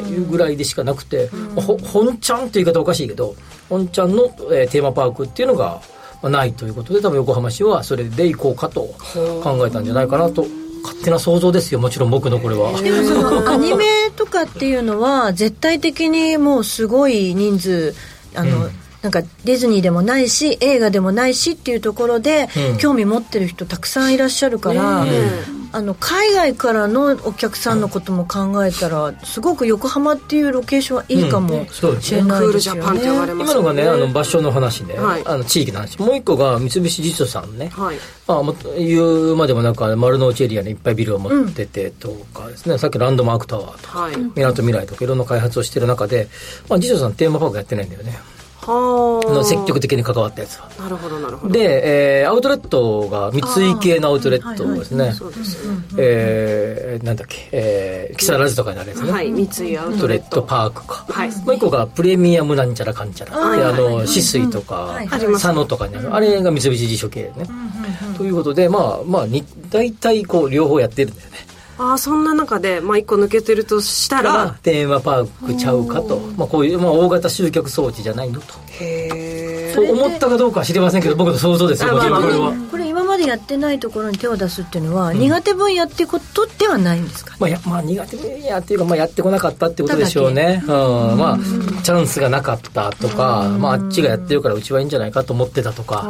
[0.00, 0.16] い。
[0.16, 3.36] うぐらいでしかなくて、まあほ本ちゃんって言い方おかしいけど
[3.68, 5.82] 本ちゃんの、えーテーマパークっていうのが、
[6.22, 8.80] まあ、ないということで多分横浜市はそれで行こうかと
[9.42, 10.46] 考えたんじゃないかなと。
[10.82, 12.80] 勝手な想像ですよもちろん僕のこれは。
[12.80, 17.94] でもその アニメとかっていうのは絶対的にもうすごい人数
[18.36, 18.70] あの、
[19.02, 22.78] なんかディズニーでもないし映画でもないしっていうところで、うん。
[22.78, 25.04] 興味持ってる人たくさんいらっしゃるから、
[25.72, 32.20] あの海外からのお客さんのことも考えたらすごく横浜っていうロケーションはいいかもそうですね。
[32.20, 32.80] しれないですよね。
[33.30, 35.22] 今のがね、あの場所の話ね、はい。
[35.26, 35.98] あの地域の話。
[35.98, 37.68] もう一個が三菱地所さんね。
[37.68, 37.96] はい。
[38.26, 38.42] まあ、
[38.78, 44.16] 言うまでもなく丸の内エリアにいっぱいビルを持っててとかですね、さっきランドマークタワーとか、はい。
[44.16, 46.28] みなとみらいとかいろんな開発をしてる中で、
[46.68, 48.18] まあ、地所さんテーマパークやってないんだよね。
[48.66, 50.68] はあの積極的に関わったやつは。
[50.78, 53.40] なるほどなるほどで、えーアウトレットが三
[53.72, 55.12] 井系のアウトレットですね。
[55.12, 59.12] そうですねえーなんだっけ、えー木更津とかにあるやつね。
[59.12, 61.06] はい三井アアウトレットパークか。
[61.08, 63.38] はいもう一個がプレミアムなんちゃらかんちゃら。
[63.38, 66.14] はいであの、はい止水とか、はい佐野とかにある。
[66.14, 67.46] あれが三菱地所系ね。
[68.16, 71.36] ということで、まあ、まあ、に大体こう、両方やってるんだよね。
[71.78, 76.18] ああそんな中でまあ一個抜けてるとしたからら、テーマパークちゃうかと。
[76.36, 78.54] まあ、こういう、まあ、大型集客装置じゃないのと。
[78.80, 82.52] へえ思ったかどうかは知りませんけど、僕の想像ですよ、あもちろんこれは。
[82.70, 87.36] これ今までやってないところに手を出すっていうのは、苦手分野っていうことではないんですか？
[87.38, 90.62] まあ、やまあ、苦手分野っていうか、まあ、やってこなかったってことでしょうね。
[90.64, 90.70] うん。
[90.70, 91.38] まあ、
[91.82, 96.06] チャンスがなかったとか、まあ、あっちがやってるからうちはいいんじゃないかと思ってたとか。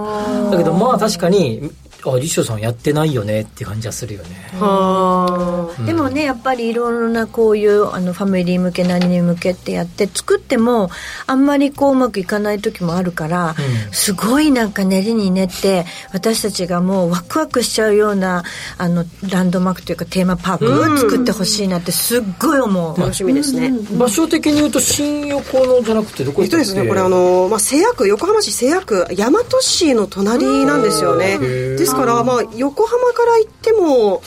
[0.52, 1.72] だけど、まあ、確かに、
[2.14, 4.50] あ、リショさんやってないよねって感じはするよね。
[4.58, 10.90] はでもねやっぱりいろいろなこういうあのファミリー向け何に向けってやって作っても
[11.26, 13.54] あんまりこううまくいかない時もあるから、
[13.92, 18.44] すごいなんか練りに練って私たちがもうワクワクしちゃうような
[18.78, 31.38] あのランドマークというかテーマパークを作ってほしいなってすっごい思う、楽しみですね、場所的に言うと、新横のじゃなくて、どこえっとですね、これあの、まあ、製薬、横浜市製薬、大和市の隣なんですよね。
[31.38, 34.22] ですから、まあ、横浜から行っても、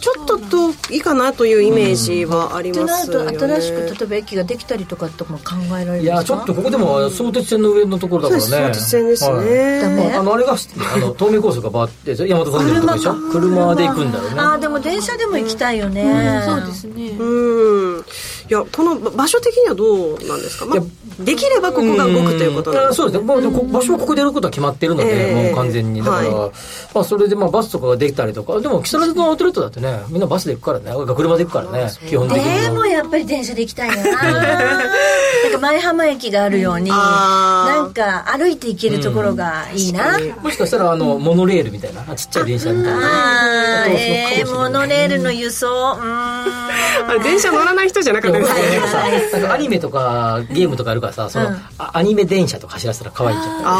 [0.00, 3.36] ちょっと遠いかなというイメージはありますよね。
[3.36, 8.46] と新しく例えば駅ができたりとかとも考えられるんいや、ちょっとここでも、相鉄線の上のところだからね。
[8.46, 9.34] そうです相鉄線ですね。
[9.34, 9.82] はい。
[9.82, 10.14] ダメ？
[10.14, 10.56] あの、あれが、あ
[10.98, 13.14] の、東名高速がバーって、大和トンネルのとこでしょ？
[13.32, 14.40] 車で行くんだよね。
[14.40, 17.10] ああでも電車でも行きたいよね、そうですね。
[17.10, 18.04] うん。
[18.52, 20.80] いや、この場所的にはどうなんですか、まあ、
[21.24, 25.44] できればここが動くということなんですんそうですね、まあ、でもこ場所はここでやることは決まってるので、ええ。
[25.46, 26.00] もう完全に。
[26.00, 26.52] だから、は
[26.94, 28.60] まあ、それでまあバスとかができたりとか。
[28.60, 31.14] でも木更津のアウトレットだってねみんなバスで行くからね。
[31.16, 32.60] 車で行くからね基本的には。
[32.60, 33.96] でもやっぱり電車で行きたいな。
[34.04, 34.12] だ
[35.48, 40.18] かか前浜駅があるように、なんか歩いて行けるところがいいな。
[40.42, 43.84] もしかしたら、あの、モノレールみたいな、ちっちゃい電車みたいな。
[43.84, 45.66] あーえー、モノレールの輸送。
[45.68, 47.22] うーん。
[47.22, 48.38] 電車乗らない人じゃなかった
[49.50, 53.62] アニメとかゲームとかあるからさ、その、あアニメ電車とか走らせたら可愛いじゃん。
[53.64, 53.72] あ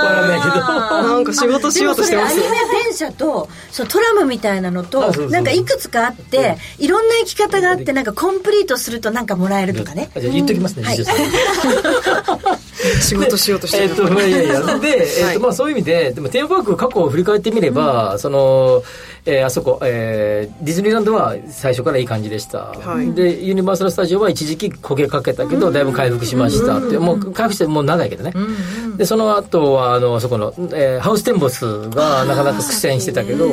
[0.04, 0.54] わかんないけど。
[0.56, 0.90] あ。
[1.02, 10.10] なんか仕事しようとしてますでもそれアニメ電車とそのトラムみたいなのとなんかいくつかあっていろんな生き方があってなんかコンプリートするとなんかもらえるとかね。
[10.18, 10.84] じゃあ言っときますね。
[13.00, 14.48] 仕事しようとしてるえっと、いやいやい。
[14.48, 18.82] や、で、えっと、まあそういう意味で、でもテーマパーク過去を振り返ってみれば、その、
[19.26, 22.69] えーあそこ、えーディズニーランドは最初からいい感じでした。
[23.02, 23.12] い。
[23.12, 28.32] で、ユニバーサル・スタジオは一時期焦げかけたけど、だいぶ回復しましたって、もう回復してもう長いけどね。
[28.96, 33.46] で、その後は、あの、あそこの、えーハウステンボスがなかなか苦戦してたけど、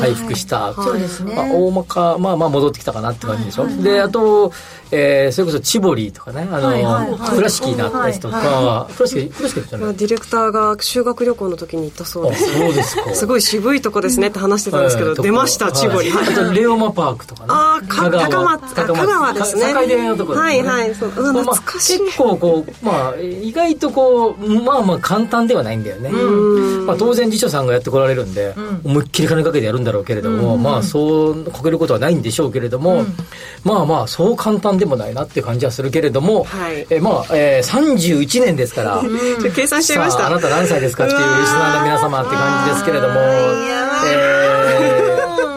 [0.00, 0.72] 回復した。
[0.74, 1.34] そうですね。
[1.34, 3.66] まあ、大まか、まあまあ戻ってきたかなって感じでしょ。
[3.82, 4.52] で、あと、
[4.90, 7.30] えーそれこそチボリーとかね、あの、はいはいはい。
[7.36, 9.94] 倉敷になったやつとか、倉敷、倉敷じゃない？
[9.96, 12.58] ディレクターが修学旅行の時に行ったそうあです。
[12.58, 13.14] そうですか。
[13.14, 16.10] すごい渋いとこですねって話してたんですけど、はい出ました、チボリ。
[16.10, 17.46] はいあと、レオマパークとかね。
[17.50, 19.72] あーか高松あ香川ですね。
[19.74, 20.94] か境出のところはいはい。
[20.94, 21.98] そう懐かしい。
[22.00, 26.10] 結構こう、まあ、意外とこう、まあまあ簡単ではないんだよね。
[26.86, 33.04] まあ当然辞書さんがやってこられるんで、思いっきり金かけてやるんだろうけれども、まあそう、こけることはないんでしょうけれども、
[33.64, 36.86] まあまあそう簡単でもないなって感じはするけれども、はい。
[36.90, 39.02] えまあ、えー、31年ですから、
[39.40, 40.20] ちょ計算しちゃいました。
[40.20, 44.36] さああなた何歳ですかっていうリスナーの皆様って感じですけれども、え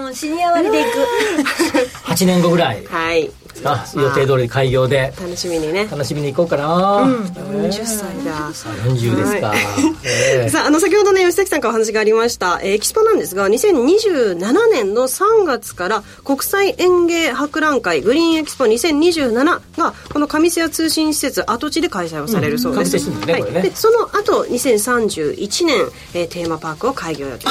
[0.08, 0.98] うんシニア割で行く。
[0.98, 2.86] ー、 8年後ぐらい。
[2.86, 3.32] はい。
[3.66, 5.14] あ予定通り開業で。
[5.20, 5.88] 楽しみにね。
[5.90, 8.50] 楽しみに行こうかな、40歳だ。
[8.52, 9.58] 40ですか、はい。
[10.04, 14.38] えー さあ、あの、先ほどね、吉崎さんからお話がありました、えーエキスポなんですが、2027
[14.72, 19.44] 年の3月から国際園芸博覧会グリーンエキスポ2027
[19.78, 22.94] が、この上瀬谷通信施設跡地で開催をされるそうです。
[22.94, 25.78] でその後、2031年、
[26.14, 27.48] えーテーマパークを開業予定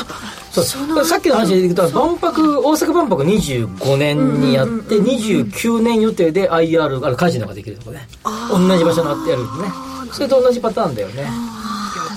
[0.62, 8.08] さっきの話でいくと万博大阪万博25年にやって29年予定で IR あのカジノができるとこね。
[8.50, 9.72] 同じ場所になってやるんでね
[10.12, 11.28] それと同じパターンだよね。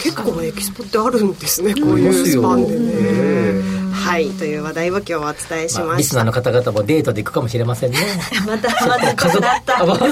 [0.02, 3.71] 結構エキスポってあるんですね、こういうスパンでね。
[4.12, 6.00] はい、という話題を今日はお伝えしまあ、ました。
[6.00, 7.98] リスナーの方々もデートで行くかもしれませんね。
[8.46, 10.10] またまた家族あまあ今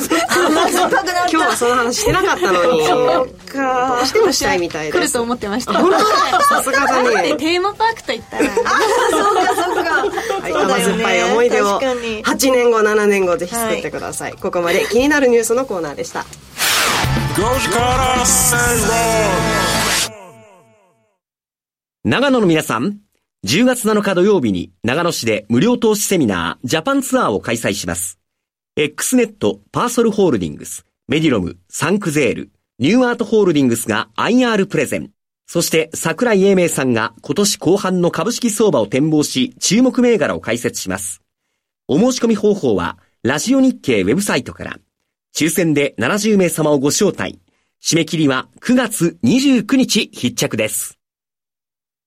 [1.27, 2.87] 日はその話してなかったのに。
[2.87, 3.97] そうか。
[3.97, 4.99] どうしてもしたいみたいです。
[4.99, 5.73] 来ると思ってました。
[5.73, 6.05] 本当さ
[6.63, 7.23] すがだね。
[7.23, 8.45] でテーマパークと言ったら。
[8.45, 8.51] は
[10.47, 16.25] い、甘酸っぱい思い出を確かに8年後7年後ぜひ作ってください、ここまで気になるニュースのコーナーでした。
[17.35, 18.63] 5時から正論
[22.05, 22.99] 長野の皆さん、
[23.45, 28.19] 10月7日土曜日に長野市で無料投資セミナージャパンツアーを開催します。
[28.75, 35.11] X ネット、パーソルホールディングス、メディロム、サンクゼール、ニューアートホールディングスが IR プレゼン。
[35.47, 41.21] そして桜井英明さんが今年後半の株式相場を展望し、注目銘柄を解説します。
[41.87, 44.79] お申し込み方法は、ラジオ日経ウェブサイトから。
[45.33, 47.39] 抽選で70名様をご招待。
[47.81, 50.98] 締め切りは9月29日必着です。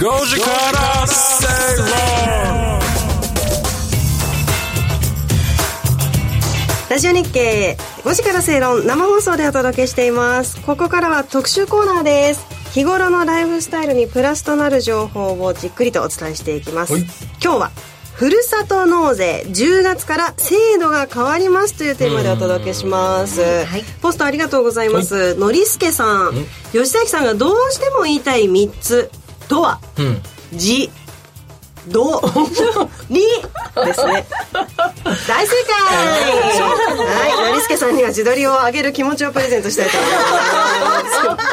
[0.00, 1.86] 5時から正論
[6.88, 10.58] ラジオ日経5時から正論生放送でお届けしています。
[10.62, 12.46] ここからは特集コーナーです。
[12.72, 16.94] 日頃のライフスタイルにプラスとなる情報をじっくりとお伝えしていきます。
[16.94, 17.02] はい。
[17.42, 17.70] 今日は
[18.14, 19.44] ふるさと納税。
[19.48, 23.42] 10月から制度が変わりますというテーマでお届けします、
[24.00, 26.46] ポストありがとうございます、のりすけさん。
[26.72, 29.10] 吉崎さんがどうしても言いたい3つ
[29.50, 29.80] とは？
[29.98, 30.22] うん。
[30.52, 30.90] じ
[31.88, 32.20] ど
[33.08, 33.20] り
[33.86, 34.26] ですね。
[35.26, 35.96] 大正解！
[35.96, 40.16] はいのりすけさんには自撮りを上げる気持ちをプレゼントしたいと思いま
[41.38, 41.50] す。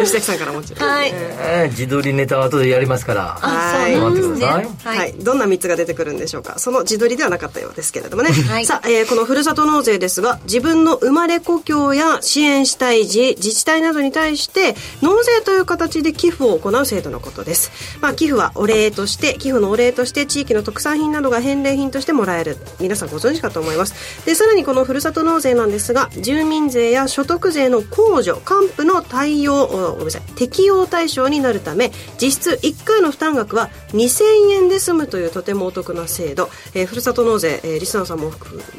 [0.00, 1.12] 吉崎さんからもちろん、はい。
[1.14, 3.38] えー自撮りネタは後でやりますから。
[3.40, 3.96] はい。
[3.96, 4.96] 待ってください。
[4.98, 6.58] はい、どんな3つが出てくるんでしょうか？
[6.58, 8.66] その自撮りではなかったようですけれどもね、はい。
[8.66, 22.56] さあ、えーこのふるさと納税ですが自分の生まれ故郷や支援したい自自治体などに対して納税という形で寄付を行う制度のことです、まあ、寄付はお礼として寄付のお礼として地域の特産品などが返礼品としてもらえる。
[22.80, 24.24] 皆さんご存知かと思います。
[24.24, 31.90] でさらにこのふるさと納税なんですが住民税や所得税の控除還付の対応おごめんなさい適用対象になるため
[32.20, 38.32] 実質1回の負担額は2000円で済むというとてもお得な制度、えーふるさと納税、えーリスナーさんも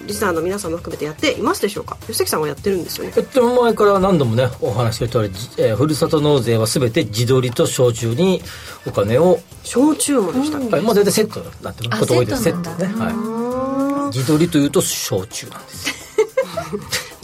[0.07, 1.97] リスナーの皆さんも含めてやっていますでしょうか？
[2.01, 3.13] 吉崎さんはやってるんですよね。
[3.17, 8.41] えっと前から何度もねお話ししてる通り、じえーふるさと納税は全て自撮りと焼酎に
[8.85, 12.35] お金を、焼酎もでしたっけ、はい、まあ大体セットになってること多いで。
[12.35, 16.01] すセセットね、はい、自撮りというと焼酎なんです。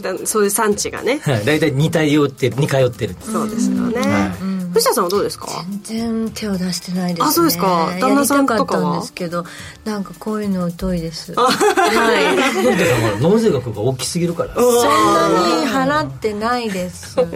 [0.00, 1.20] だそういう産地がね。
[1.24, 1.44] はい。
[1.44, 3.16] 大体似通ってる似通ってる。
[3.20, 5.48] そうですよね、はい藤田さんはどうですか？
[5.82, 7.28] 全然手を出してないですね。
[7.28, 7.92] あそうですか。
[8.00, 9.44] 旦那さんとかはやりたかったんですけど
[9.84, 11.34] なんかこういうの疎いです。
[11.36, 12.36] あはい。
[12.62, 14.54] 本田さんは納税額が大きすぎるから。
[14.54, 17.18] そんなに払ってないです。
[17.18, 17.28] はい。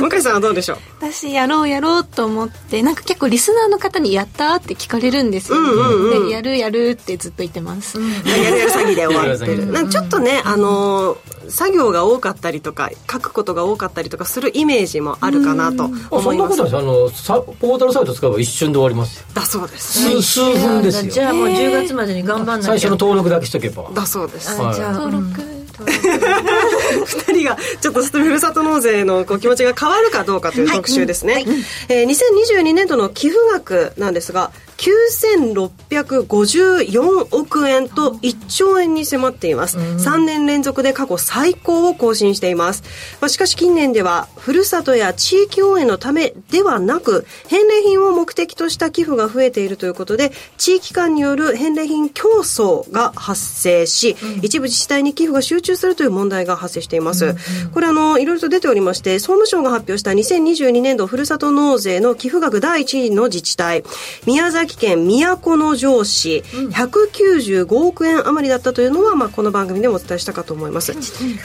[0.00, 0.78] 向井さんはどうでしょう？
[1.00, 6.28] 私やろうやろうと思ってなんか結構リスナーの方に「やった?」って聞かれるんですよ、うんうんうん。
[6.28, 8.04] でやるやるってずっと言ってます、や
[8.36, 16.56] るやる詐欺で終わってやるやる詐欺るなんかちょっとね、あのー作業が多かったりとか書くことが多かったりとかするイメージもあるかなとあそ思います。
[16.56, 16.70] んなことない。
[16.70, 19.26] ですあのさポータルサイト使えば一瞬で終わりますよ。
[19.34, 20.02] だそうです。
[20.20, 21.04] 数数分です。
[21.06, 21.12] よ。
[21.12, 22.62] じゃあもう10月までに頑張んなきゃ。
[22.62, 23.90] 最初の登録だけしとけば。
[23.94, 24.60] だそうです。
[24.60, 24.70] はい。
[24.70, 25.40] あじゃあ登録、
[25.86, 31.44] 二人がちょっとふるさと納税のこう気持ちが変わるかどうかという特集ですね、
[31.88, 42.82] えー2022年度の寄付額なんですが9654億円と1兆円に迫っています、3年連続で過去最高を更新しています、
[43.20, 57.34] まあ、しかし近年ではふるさとや地域応援のためではなく返礼品を目的とした寄付が増えているということで地域間による返礼品競争が発生し、一部自治体に寄付が集中するという問題が発生しています、
[57.72, 63.84] これあのいろいろと出ておりまして総務省が発表した2022年度ふるさと納税の寄付額第1位の自治体
[64.26, 70.92] 宮崎県都城市、195億円余りだったというのは、まあ、この番組でもお伝えしたかと思います。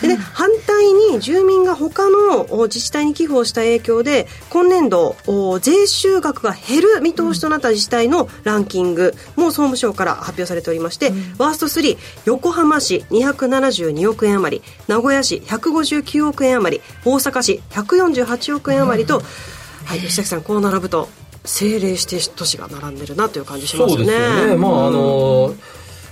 [0.02, 19.22] で、ね、反対に住民が他のお自治体に寄付をした影響で今年度お税収額が減る見通しとなった自治体のランキングも総務省から発表されておりまして、ワースト3横浜市272億円余り名古屋市159億円余り大阪市148億円余りと、
[19.86, 21.10] はい、吉崎さんこう並ぶと
[21.44, 24.06] 政令指定都市が並んでるなという感じしますそう。
[24.06, 25.56] ですよねまああの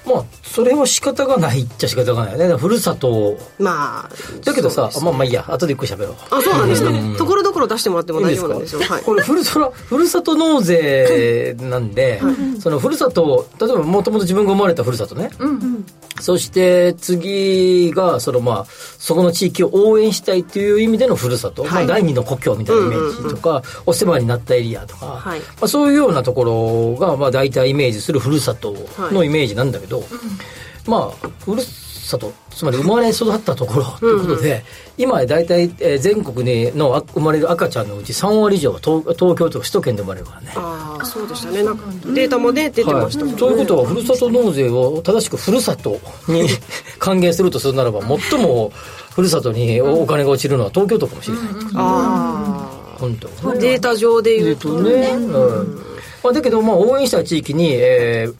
[0.10, 2.56] まあそれは仕方がないっちゃ仕方がないよね。
[2.58, 4.10] ふるさとまあ
[4.44, 5.46] だけどさ、まあまあいいや。
[5.48, 6.16] 後でゆっくり喋ろう。
[6.32, 7.16] あそうなんですかうん。
[7.16, 8.82] ところどころ出してもらっても大丈夫なんですよ。
[8.82, 9.04] はい。
[9.04, 12.22] これふるさとふるさと納税なんで、
[12.60, 15.30] そのふるさと例えばもともと自分が生まれたふるさとね、
[16.20, 25.40] そして次がそのまあそこの地域を応援したいという意味でのふるさと、まあ、第二の故郷みたいなイメージとか、お世話になったエリアとか、はい。
[25.40, 28.76] まあ、そういうようなところがまあ大体イメージするふるさと
[29.12, 29.99] のイメージなんだけど、
[30.88, 34.64] まあふるさとつまり生まれ育ったところということで、
[34.98, 40.54] 今大体、えー全国にのあ生まれる赤ちゃんのうち3割以上は東東京とか首都圏で生まれるからね。
[40.56, 41.64] ああそうでしたね。
[41.64, 41.84] なんか
[42.14, 43.54] データもね出てましたもんね、とい。
[43.54, 46.48] うことはふるさと納税を正しくふるさとに
[46.98, 48.72] 還元するとするならば最も
[49.12, 51.46] ふるさとにお金が落ちるのは東京都かもしれない、
[51.76, 53.30] あ本当。
[53.50, 54.92] あデータ上で言うとね。
[54.94, 55.82] ね、うん。
[56.24, 58.34] まあ、だけど、まあ、応援した地域に、えー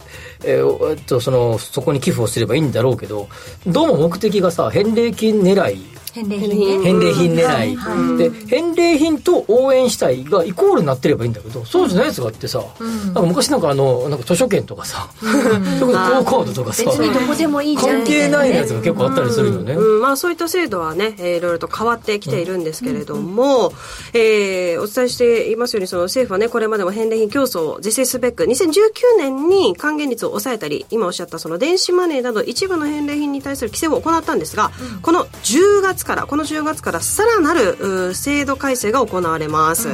[0.44, 3.28] えーえっと、そのそこに寄付をすればいいんだろうけど
[3.68, 6.84] どうも目的がさ返礼金狙い返礼品ね。
[6.84, 12.64] 返礼品狙い、で返礼品と応援したいがイコールになってればいいんだけどそうじゃないやつがあってさ、
[13.06, 17.98] なんか昔なんかあのなんか図書券とかさ、それこそクオカードとかさ別にどこでもいいじゃん。
[17.98, 20.02] 関係ないやつが結構あったりするよね、うん。
[20.02, 23.72] まあ、そういった制度はね、えーいろいろと変わってきているんですけれども、
[24.14, 39.90] えーお伝えしていますようにその政府はねこれまでも返礼品競争を是正すべく2019年に還元率を抑えたり今おっしゃったその電子マネーなど一部の返礼品に対する規制を行ったんですが、この10月からこの10月からさらなるう制度改正が行われます、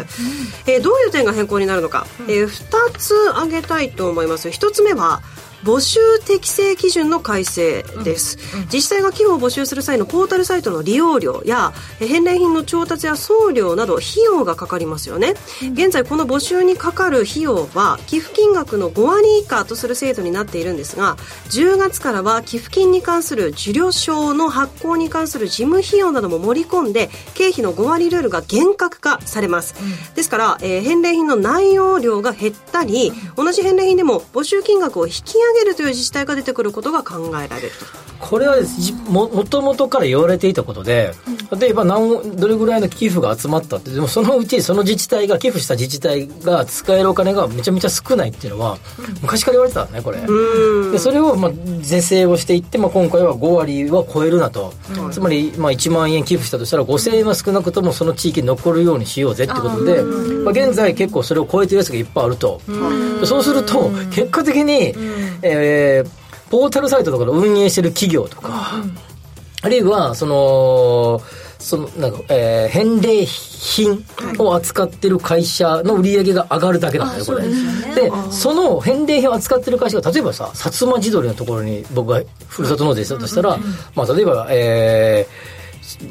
[0.67, 4.49] えーどういう点が変更になるのか、え2つ挙げたいと思います。
[4.49, 5.21] 1つ目は
[5.65, 15.33] 募集適正基準の改正です、自治体が寄付を募集する際のポータルサイトの利用料やえ返礼品の調達や送料など費用がかかりますよね、
[15.73, 21.15] 現在この募集にかかる費用は寄付金額の5割以下とする制度になっているんですが
[21.49, 29.75] 10月からは寄付金に関する受領証の発行に関する事務費用なども盛り込んで経費の5割ルールが厳格化されます、
[30.15, 37.71] ですから、えー返礼品の内容量が減ったり、同じ返礼品でも募集金額を引き上げるという自治体が出てくることが考えられる
[38.19, 41.11] これはじももともとから言われていたことで、
[41.59, 48.77] 例えば何どれぐらいの寄付が集まったってでもそのうちその自治体が寄付した自治体が使えるお金がめちゃめちゃ少ないっていうのは
[49.21, 50.21] 昔から言われてたのねこれ。
[50.91, 51.51] でそれをまあ
[51.81, 54.73] 是正をしていって、まあ、今回は5割は超えるなと、
[55.11, 60.01] つまりまあ1万円寄付したとしたら5000円は少なくともその地域に残るようにしようぜってことで
[60.45, 62.61] まあ、現在結構それを超えてるやつがいっぱいあると、
[63.19, 64.93] でそうすると結果的に、
[65.41, 66.09] えー
[66.51, 68.71] ポータルサイトとかの運営してる企業とか、
[69.63, 71.19] あるいはその
[71.57, 74.05] そのなんか、えー返礼品
[74.37, 77.41] を扱ってる会社の売り上げが上がるだけなんだよこれ。
[77.95, 83.57] でその返礼品を扱ってる会社が例えばさ薩摩地鶏のところに僕がふるさと納税したとしたら、
[83.95, 85.55] まあ、例えばえー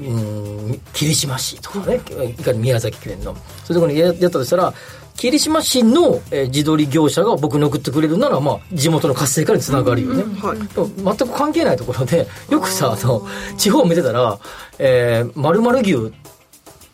[0.09, 2.01] うん霧島市とかね
[2.39, 3.35] いかに宮崎県の。
[3.35, 3.39] そうい
[3.71, 4.75] うところにややったとしたら
[5.17, 14.39] 霧島市の、えー地鶏業者が僕に送ってくれるなら、まあ、地元の活性化につながるよね、でも全く関係ないところでよくさあの地方を見てたら
[14.79, 16.13] 「えー、〇〇牛」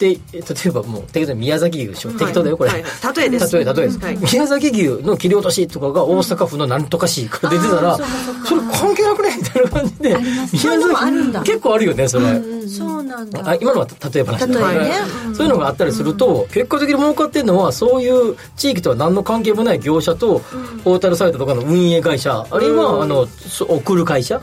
[0.09, 2.85] って例えばもう適当に宮崎牛でしょ、適当だよこれ、はい
[3.17, 3.55] 例えです。
[3.55, 4.19] 例え例えです、はい。
[4.33, 7.99] 宮崎牛の切り落としとかが大阪府のなんとか市から出てたら、
[8.47, 9.71] それ関係なくねみたいな。
[9.71, 10.17] 感じで
[10.59, 11.43] そういうのもあるんだ。
[11.43, 12.27] 結構あるよねそれ、
[12.69, 13.51] そうなんだ。
[13.51, 14.47] あ今のは例え話だ。
[14.47, 14.91] 例えね。
[14.91, 15.35] はい。
[15.35, 20.41] そういうのがあったりすると、結果的に儲かってるのはそういう地域とは何の関係もない業者と、
[20.85, 24.41] ポータルサイトとかの運営会社あるいは、あのそ送る会社、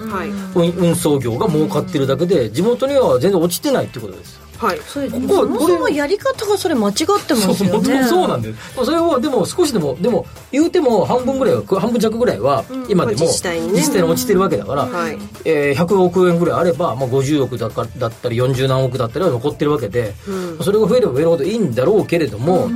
[0.55, 6.95] 運送業が儲かってるだけで地元には全然落ちてないってことですはいそれそこもそもやり方がそれ間違っ
[7.25, 8.85] てますよそうねそうなんです。
[8.85, 13.73] それをでも少しでもでも言うても半分ぐらいは半分弱ぐらいは今でも自治体にね。
[13.73, 15.17] 自治体に落ちてるわけだから、はい。
[15.45, 20.15] えー100億円ぐらいあれば、まあ、50億だかだったり40何億だったりは残ってるわけで、
[20.61, 22.69] それが増えれば増えるほどいいんだろうけれども、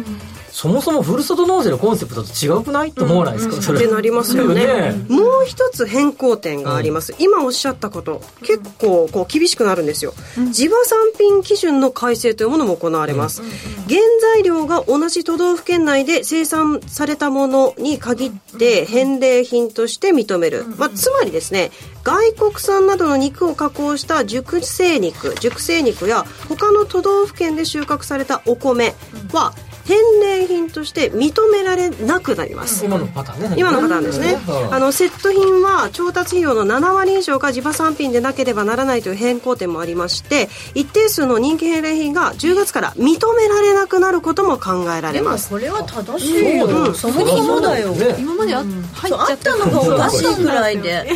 [0.52, 2.92] そもそもふるさと納税のコンセプトと違うくない？
[2.92, 4.68] と思わないですか、それってなりますよね。
[4.68, 10.14] だよもう一つ変更点があります、今おっしゃったこと結構こう厳しくなるんですよ、
[10.52, 13.42] 地場産品基準の改正というものも行われます、
[13.88, 14.02] 原
[14.34, 21.72] 材料が同じ都道府県内で生産されたものに限って返礼品として認める、まあ、つまりですね
[22.04, 28.96] 外国産などの肉を加工した熟成肉熟成肉や他の都道府県で収穫されたお米
[29.32, 29.54] は
[29.86, 34.74] 返礼品として認められなくなります、今のパターンね今のパターンですね、うん。
[34.74, 46.96] あのセット品は調達費用の7割以上が地場産品でなければならないという変更点もありまして一定数の人気返礼品が10月から認められなくなることも考えられでもますこれは正しいよ、うん。
[46.96, 48.16] そもそもだよ、ね。
[48.20, 51.08] 今まであ入っちゃったあったのがおかしいくらいで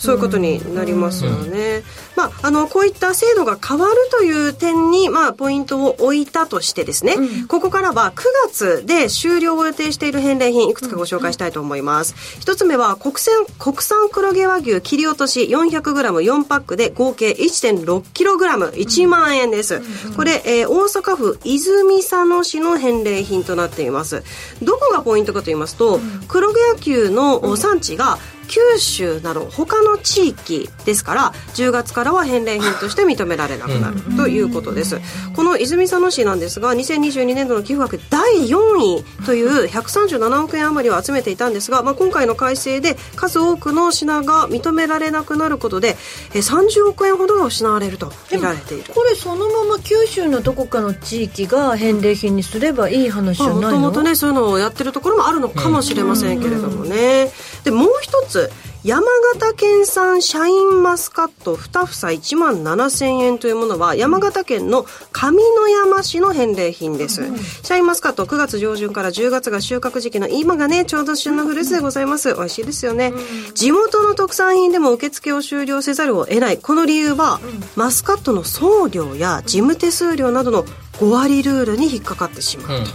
[0.00, 1.82] そういうことになりますよね。
[2.16, 7.16] まあ、あの、こういった制度が変わるという点に、まあ、ポイントを置いたとしてですね、
[7.48, 12.14] ここからは9月で終了を予定している返礼品、いくつかご紹介したいと思います。
[12.40, 19.82] 一つ目は、国産、国産黒毛和牛切り落とし 400g4 パックで合計 1.6kg、1万円です。
[20.16, 24.22] これ、えー大阪府泉佐野市の返礼品となっています。
[24.62, 28.18] どこがポイントかと言いますと、黒毛和牛の産地が
[28.50, 35.00] 九州など他の地域ですから10月からは返礼品として認められなくなるということです。
[35.36, 45.96] この泉佐野市なんですが2022年度の寄付額第4位という137億円余りを集めていたんですが、まあ、今回の改正で数多くの品が認められなくなることで
[46.34, 48.92] えー30億円ほどが失われると見られている。
[48.92, 53.60] これそのまま九州のどこかの地域が返礼品にすればいい話じゃないの？
[53.62, 57.30] もともとねそういうのをやってるところもあるのかもしれませんけれどもね、
[57.64, 58.50] でもう一つ
[58.82, 59.02] 山
[59.34, 67.26] 形県産シャインマスカット2房1万7000円というものは山形県の上山市の返礼品です、
[67.62, 72.32] シャインマスカット9月上旬から10月が収穫時期の今がねちょうど旬のフルーツでございます。
[72.34, 73.12] 美味しいですよね、
[73.54, 76.58] 地元の特産品でも受付を終了せざるを得ない。
[76.58, 77.38] この理由は、
[77.76, 82.90] マスカットの送料や事務手数料などの5割ルールに引っかかってしまうと、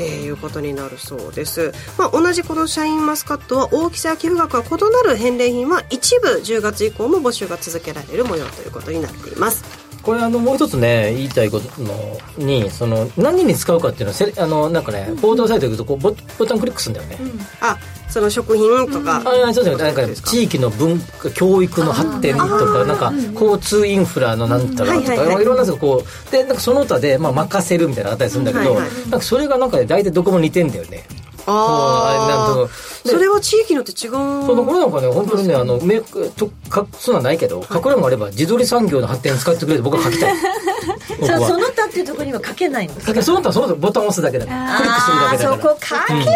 [0.00, 9.90] えーいうことになるそうです、まあ、同じこのシャインマスカットは大きさや寄付額が異なる返礼品は一部10月以降も募集が続けられる模様ということになっています。
[10.02, 11.92] これあのもう一つね言いたいことの
[12.38, 17.76] にその何に使うかっていうのはせあのなんかねポータルサイトで行くとこうボボタンクリックするんだよね、あ
[18.10, 25.42] その食品とか、ああそうですなんか地域の文化教育の発展とかなんか交通インフラのなんたらとか、はいはいはい。
[25.42, 28.90] いろんなやつがこうでなんかその他で、まあ、任せるみたいなあったりするんだけど、はいはい。
[29.02, 31.04] なんかそれがなんかね大体どこも似てんだよね。
[31.46, 32.68] あれなんとああ
[33.08, 34.10] それは地域によって違う。
[34.12, 40.34] そうだこれなんかね本当にねあのめとかそういうのはないけど隠れもあれば自撮り産業の発展に使ってくれて僕は書きたい
[41.18, 44.76] そはの他っていうところには書けないんですだけどその他その他ボタンを押すだけだから。
[44.78, 45.62] クリックするだけだから。
[45.62, 46.30] そこ書けるよ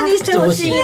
[0.00, 0.76] うにしてほしいな、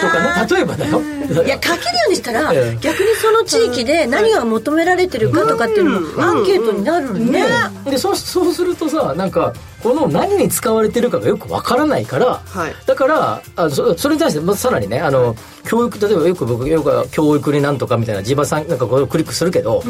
[0.00, 1.00] とかね例えばだよ。
[1.44, 2.78] いや書けるようにしたら ええ。
[2.80, 7.44] 逆にその地域で何が求められてるかとかっていうのもアンケートになるのね、
[7.84, 12.74] でそうそうするとさなんかこの何に使われてるかがよくわからないから、はい。
[12.86, 15.36] だからあそそれに対してまずさらにねあの
[15.66, 19.82] 教育例えばよく僕よく教育になんとかみたいな地場さんなんかこれをクリックするけど、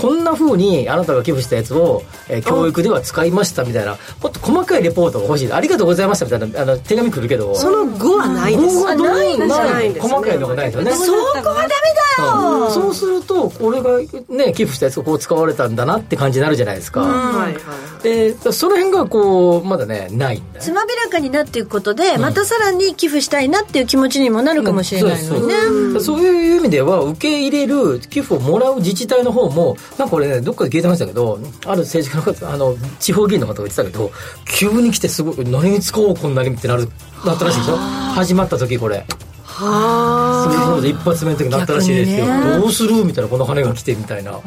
[0.00, 1.83] こんなふうにあなたが寄付したやつを、
[2.28, 5.52] えー教育では使いましたみたいなもっと細かいレポートが欲しい。
[5.52, 7.54] ありがとうございましたみたいなあの手紙来るけど。
[7.54, 8.74] その後はないです。
[8.78, 10.12] 語がどうないないんですね。
[10.14, 26.20] 細かいのがないですよねそこはダメだよ、そうすると俺がね寄付したやつがこう使われたんだなって感じになるじゃないですか、はいはいでその辺がこうまだねないんだよつまびらかになっていくことで、またさらに寄付したいなっていう気持ちにもなるかもしれないのにね、そうそう。
[26.20, 31.38] いう意味では受け入れる寄付をもらう自治体の方もなんか俺ねどっかで聞いてましたけど
[31.74, 34.10] ある政治家の方あの地方議員の方が言ってたけど
[34.58, 36.88] 急に来てすごい何に使おうこんなにってなる
[37.26, 37.76] なったらしいでしょ？
[37.76, 39.04] 始まった時これ。
[39.44, 43.04] はそうで一発目の時になったらしいですよ、ねどうする？
[43.04, 44.40] みたいなこの羽が来てみたいな。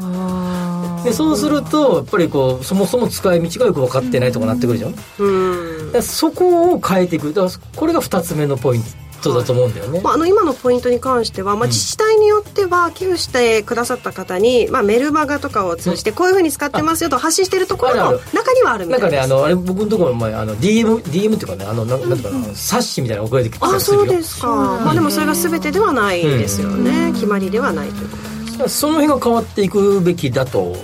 [1.04, 5.92] でそうするとやっぱりこうそもそも使い道がよく分かってないとかなってくるじゃん、うん。
[5.94, 7.34] らそこを変えていく。
[7.34, 8.84] だからこれが2つ目のポイン
[9.22, 23.80] トだと思うんだよね、まあ、あの今のポイントに関しては、まあ、自治体によっては寄付してくださった方に、まあ、メルマガとかを通じてこういうふうに使ってますよと発信しているところも中にはあるみなんかね、たいですあの、あれ、僕のところ前、あの、DM、DM っていうかね、あの、なんなんていうかな、冊子みたいなの送られてきたあ。
[23.80, 28.38] そうですか、まあ、でもそれが全てではないですよね、決まりではないということ
[28.68, 30.76] その辺が変わっていくべきだと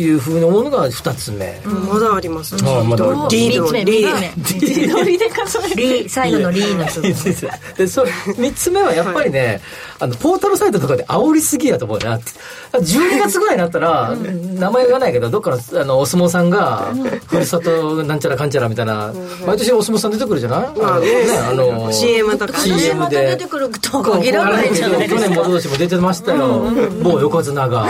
[0.00, 1.60] いうふうに思うのが二つ目。
[1.64, 3.36] まだありますああまだあります。
[3.36, 3.62] リード。
[3.64, 4.60] 三つ目リー三つ目。
[4.60, 5.76] 自撮りで数える。
[5.76, 9.60] リー最後のリーので、それ、三つ目はやっぱりね、
[9.98, 12.32] あの、ポータルサイトとかで煽りすぎやと思うなって。
[12.72, 16.92] 12月ぐらいになったら、名前言わないけど、どっかの、あの、お相撲さんが、
[17.26, 19.12] ふるさとなんちゃらかんちゃらみたいな、
[19.46, 20.78] 毎年お相撲さん出てくるじゃない？
[20.78, 21.08] まあね。
[21.50, 22.58] あの、CM とかね。
[22.58, 22.94] CM で。
[22.94, 23.46] また出て。
[23.50, 25.20] くるとは限らないじゃないですか。
[25.22, 26.70] 去年も今年も出てましたよ、
[27.02, 27.86] 某横綱が、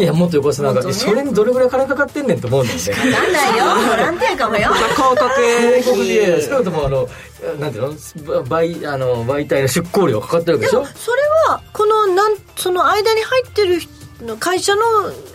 [0.00, 3.10] い、やもっと横綱が、えそれにどれぐらい金かかってんねんと思うんだよね。
[3.10, 3.64] なんだよ。
[3.90, 4.70] ボランティアかもよ。
[4.72, 7.08] 広告広告で少なくともあの
[7.58, 7.94] なんていうの？
[8.44, 10.84] 媒あの媒体の出向料かかってるわけでしょ？
[10.86, 14.82] それはこのなんその間に入ってる人会社の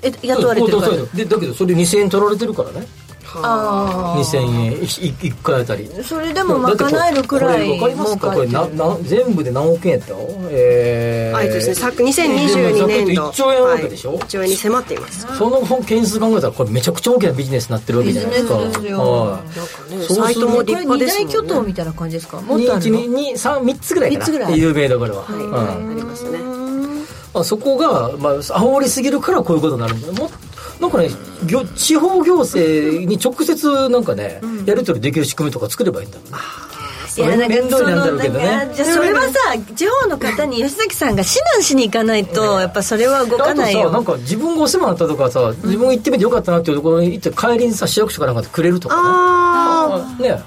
[0.03, 0.87] え雇われてるから。
[0.89, 1.17] そうそうそう。
[1.17, 2.85] でだけどそれ2000円取られてるからね。
[2.85, 3.04] あ
[3.41, 5.89] 2000円1回あたり。
[5.99, 8.31] あそれでも賄えるくらいわかりますか？
[8.31, 10.13] これなな全部で何億円やった？
[10.13, 11.37] のえー。
[11.37, 15.27] あえっとですね昨2022年度1兆円あるわけでしょ、はい、1兆円に迫っています。
[15.37, 18.57] その件数考えたらこれめちゃくちゃ大きなビジネスになってるわけじゃないですか。
[18.57, 19.53] ですよはい。
[19.53, 26.39] そうするサイトも立派ですね大巨頭みたいな感じですかもっとあるの3つぐらいかな三つぐらい有名どころは、はい、うんありますね
[27.33, 30.29] まあ、そこが、まあ、煽りすぎるからこういうことになるんだよも
[30.79, 31.09] なんかね
[31.45, 36.17] 行地方行政に直接なんかね、やり取りできる仕組みとか作ればいいんだ
[37.17, 37.37] いやな。
[37.37, 38.45] んか面倒になるんだろうけどね。
[38.45, 39.39] そのなんかじゃあそれはさ
[39.75, 43.79] 地方の方に吉崎さんが指南しに行かないとやっぱそれは動かないよ。
[43.79, 49.01] あとさなんか自分がお世話になったとかさ自分が行ってみてよかったなっていうところに行って帰りにさ市役所かなんかでくれるとかね。
[49.05, 50.31] ああね。
[50.31, 50.43] あ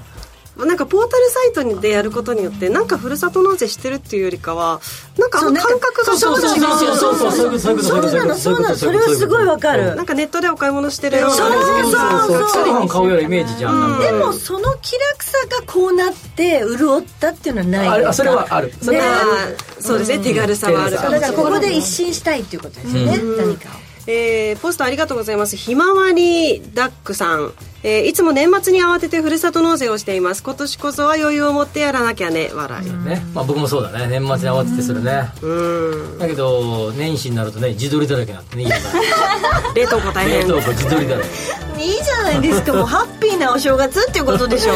[0.67, 4.81] なんかポータルサイトでやることによってなんかふるさと納税してるっていうよりかは
[5.17, 25.55] なんかあの感覚がちょっと違うそうそうそうそうそうそうそうなのそうなのそれはすごいわかるなんかネットでお買い物してるようなそうそうそう通販買うようなイメージじゃんなんかでもその気楽さがこうなって潤ったっていうのはないあれあそれはあるそれはあるあーそうですね手軽さはあるかもだからここで一新したいっていうことですよね、何かをえーポストありがとうございます。
[25.57, 27.53] ひまわりダックさん、
[27.83, 30.43] えーいつも年末に慌ててふるさと納税をしています。
[30.43, 32.51] 今年こそは余裕を持ってやらなきゃね。
[32.55, 32.91] 笑い。
[32.91, 33.23] ね。
[33.35, 34.07] まあ僕もそうだね。
[34.19, 35.29] 年末に慌ててするね。
[35.43, 36.19] うん。
[36.19, 38.65] だけど年始になるとね自撮りだらけになってね
[39.77, 41.85] 冷凍庫大冷変凍庫自撮りだらけ。
[41.85, 42.73] いいじゃないですか。
[42.75, 44.73] もうハッピーなお正月っていうことでしょ。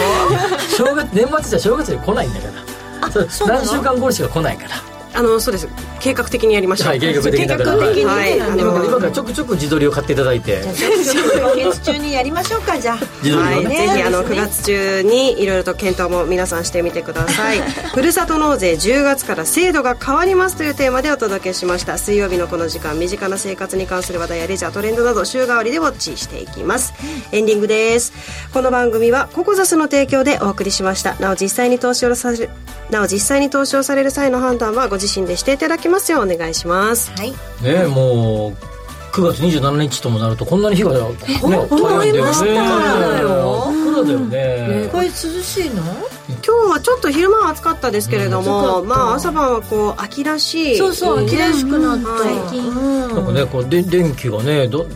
[0.76, 2.62] 正月年末じゃ正月に来ないんだから。
[3.30, 5.68] そう何週間後しか来ないからあのそうです。
[6.00, 6.88] 計画的にやりましょう。
[6.88, 8.40] はい計画的にはい。
[8.40, 10.62] あ今から今のからちょくちょく自撮りを買っていただいて。
[10.62, 12.96] 今月中にやりましょうかじゃあ。
[13.22, 13.76] 自撮りはい、をね。
[13.76, 17.60] ぜひあの9月中にいろいろと検討も皆さんしてみてください。
[17.60, 21.98] ふるさと納税10月から制度が変わりますというテーマでお届けしました。
[21.98, 26.94] 水曜日のこの時間身近な生活に関する話題やレジャートレンドなど週替わりでウォッチしていきます。
[27.32, 28.12] エンディングです。
[28.52, 31.14] この番組はココザスの提供でお送りしました。
[31.16, 32.50] なお実際に投資をされる
[32.90, 37.10] なお実際に投資をされる際の判断はご自身でしていただきますようお願いします。
[37.12, 37.32] はい。
[37.62, 38.71] ねもう
[39.12, 41.14] 9月27日ともなるとこんなに日がね思
[42.04, 43.70] いましたねだよ。
[43.74, 44.88] 真っ暗だよね。
[44.90, 45.82] これ涼しいの？
[46.44, 48.88] 今日はちょっと昼間は暑かったですけれども、うん。
[48.88, 50.76] まあ朝晩はこう秋らしい。
[50.78, 54.94] そうそう秋らしくなったはいなんかねこうで電気がねどね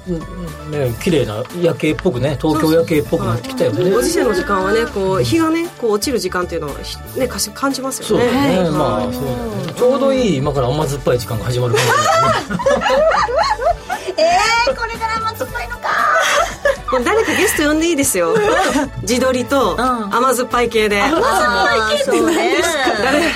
[1.02, 3.90] 綺麗な夜景っぽくね東京夜景っぽくなってきたよね。
[3.90, 8.56] ご時世の時間はねこう日がねこう落ちる時間っていうのをひねかし感じますそうよね。
[8.56, 9.30] だね、まあそうだ
[9.66, 9.74] ね。
[9.76, 11.92] ちょうどいい今から甘酸っぱい時間が始まるかもし
[12.50, 12.64] れないね
[14.18, 15.55] えー、これから甘酸っぱいのか
[16.93, 18.34] もう誰かゲスト呼んでいいですよ。
[19.03, 22.57] 自撮りと甘酸っぱい系で、ああそうね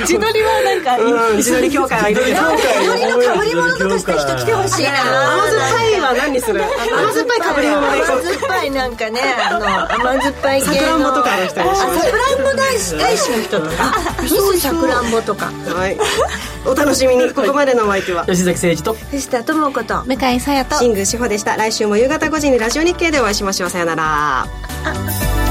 [0.00, 0.96] 自撮りはなんか
[1.30, 4.90] うん、自撮り協会はいるけど甘鳥のかぶり物とかした人来てほしいな。
[4.92, 6.62] 酸っぱいは何にする？
[6.62, 9.20] 甘酸っぱいかぶり物で甘酸っぱいなんかね
[9.50, 10.74] あの甘酸っぱい系の。
[10.74, 13.72] さくらんぼとかの人さくらんぼ大使大使の人とか。
[14.22, 15.50] ミスさくらんぼとか。
[15.66, 15.98] うはい。
[16.64, 17.30] お楽しみに。
[17.32, 18.24] ここまでのお相手は？
[18.26, 18.96] 吉崎誠二と。
[19.10, 20.02] 藤田智子と。
[20.06, 21.56] 向井さやと新宮志保でした。
[21.56, 23.70] 来週も夕方5時にラジオ日経でお会いしましょう。
[23.70, 25.49] さよなら。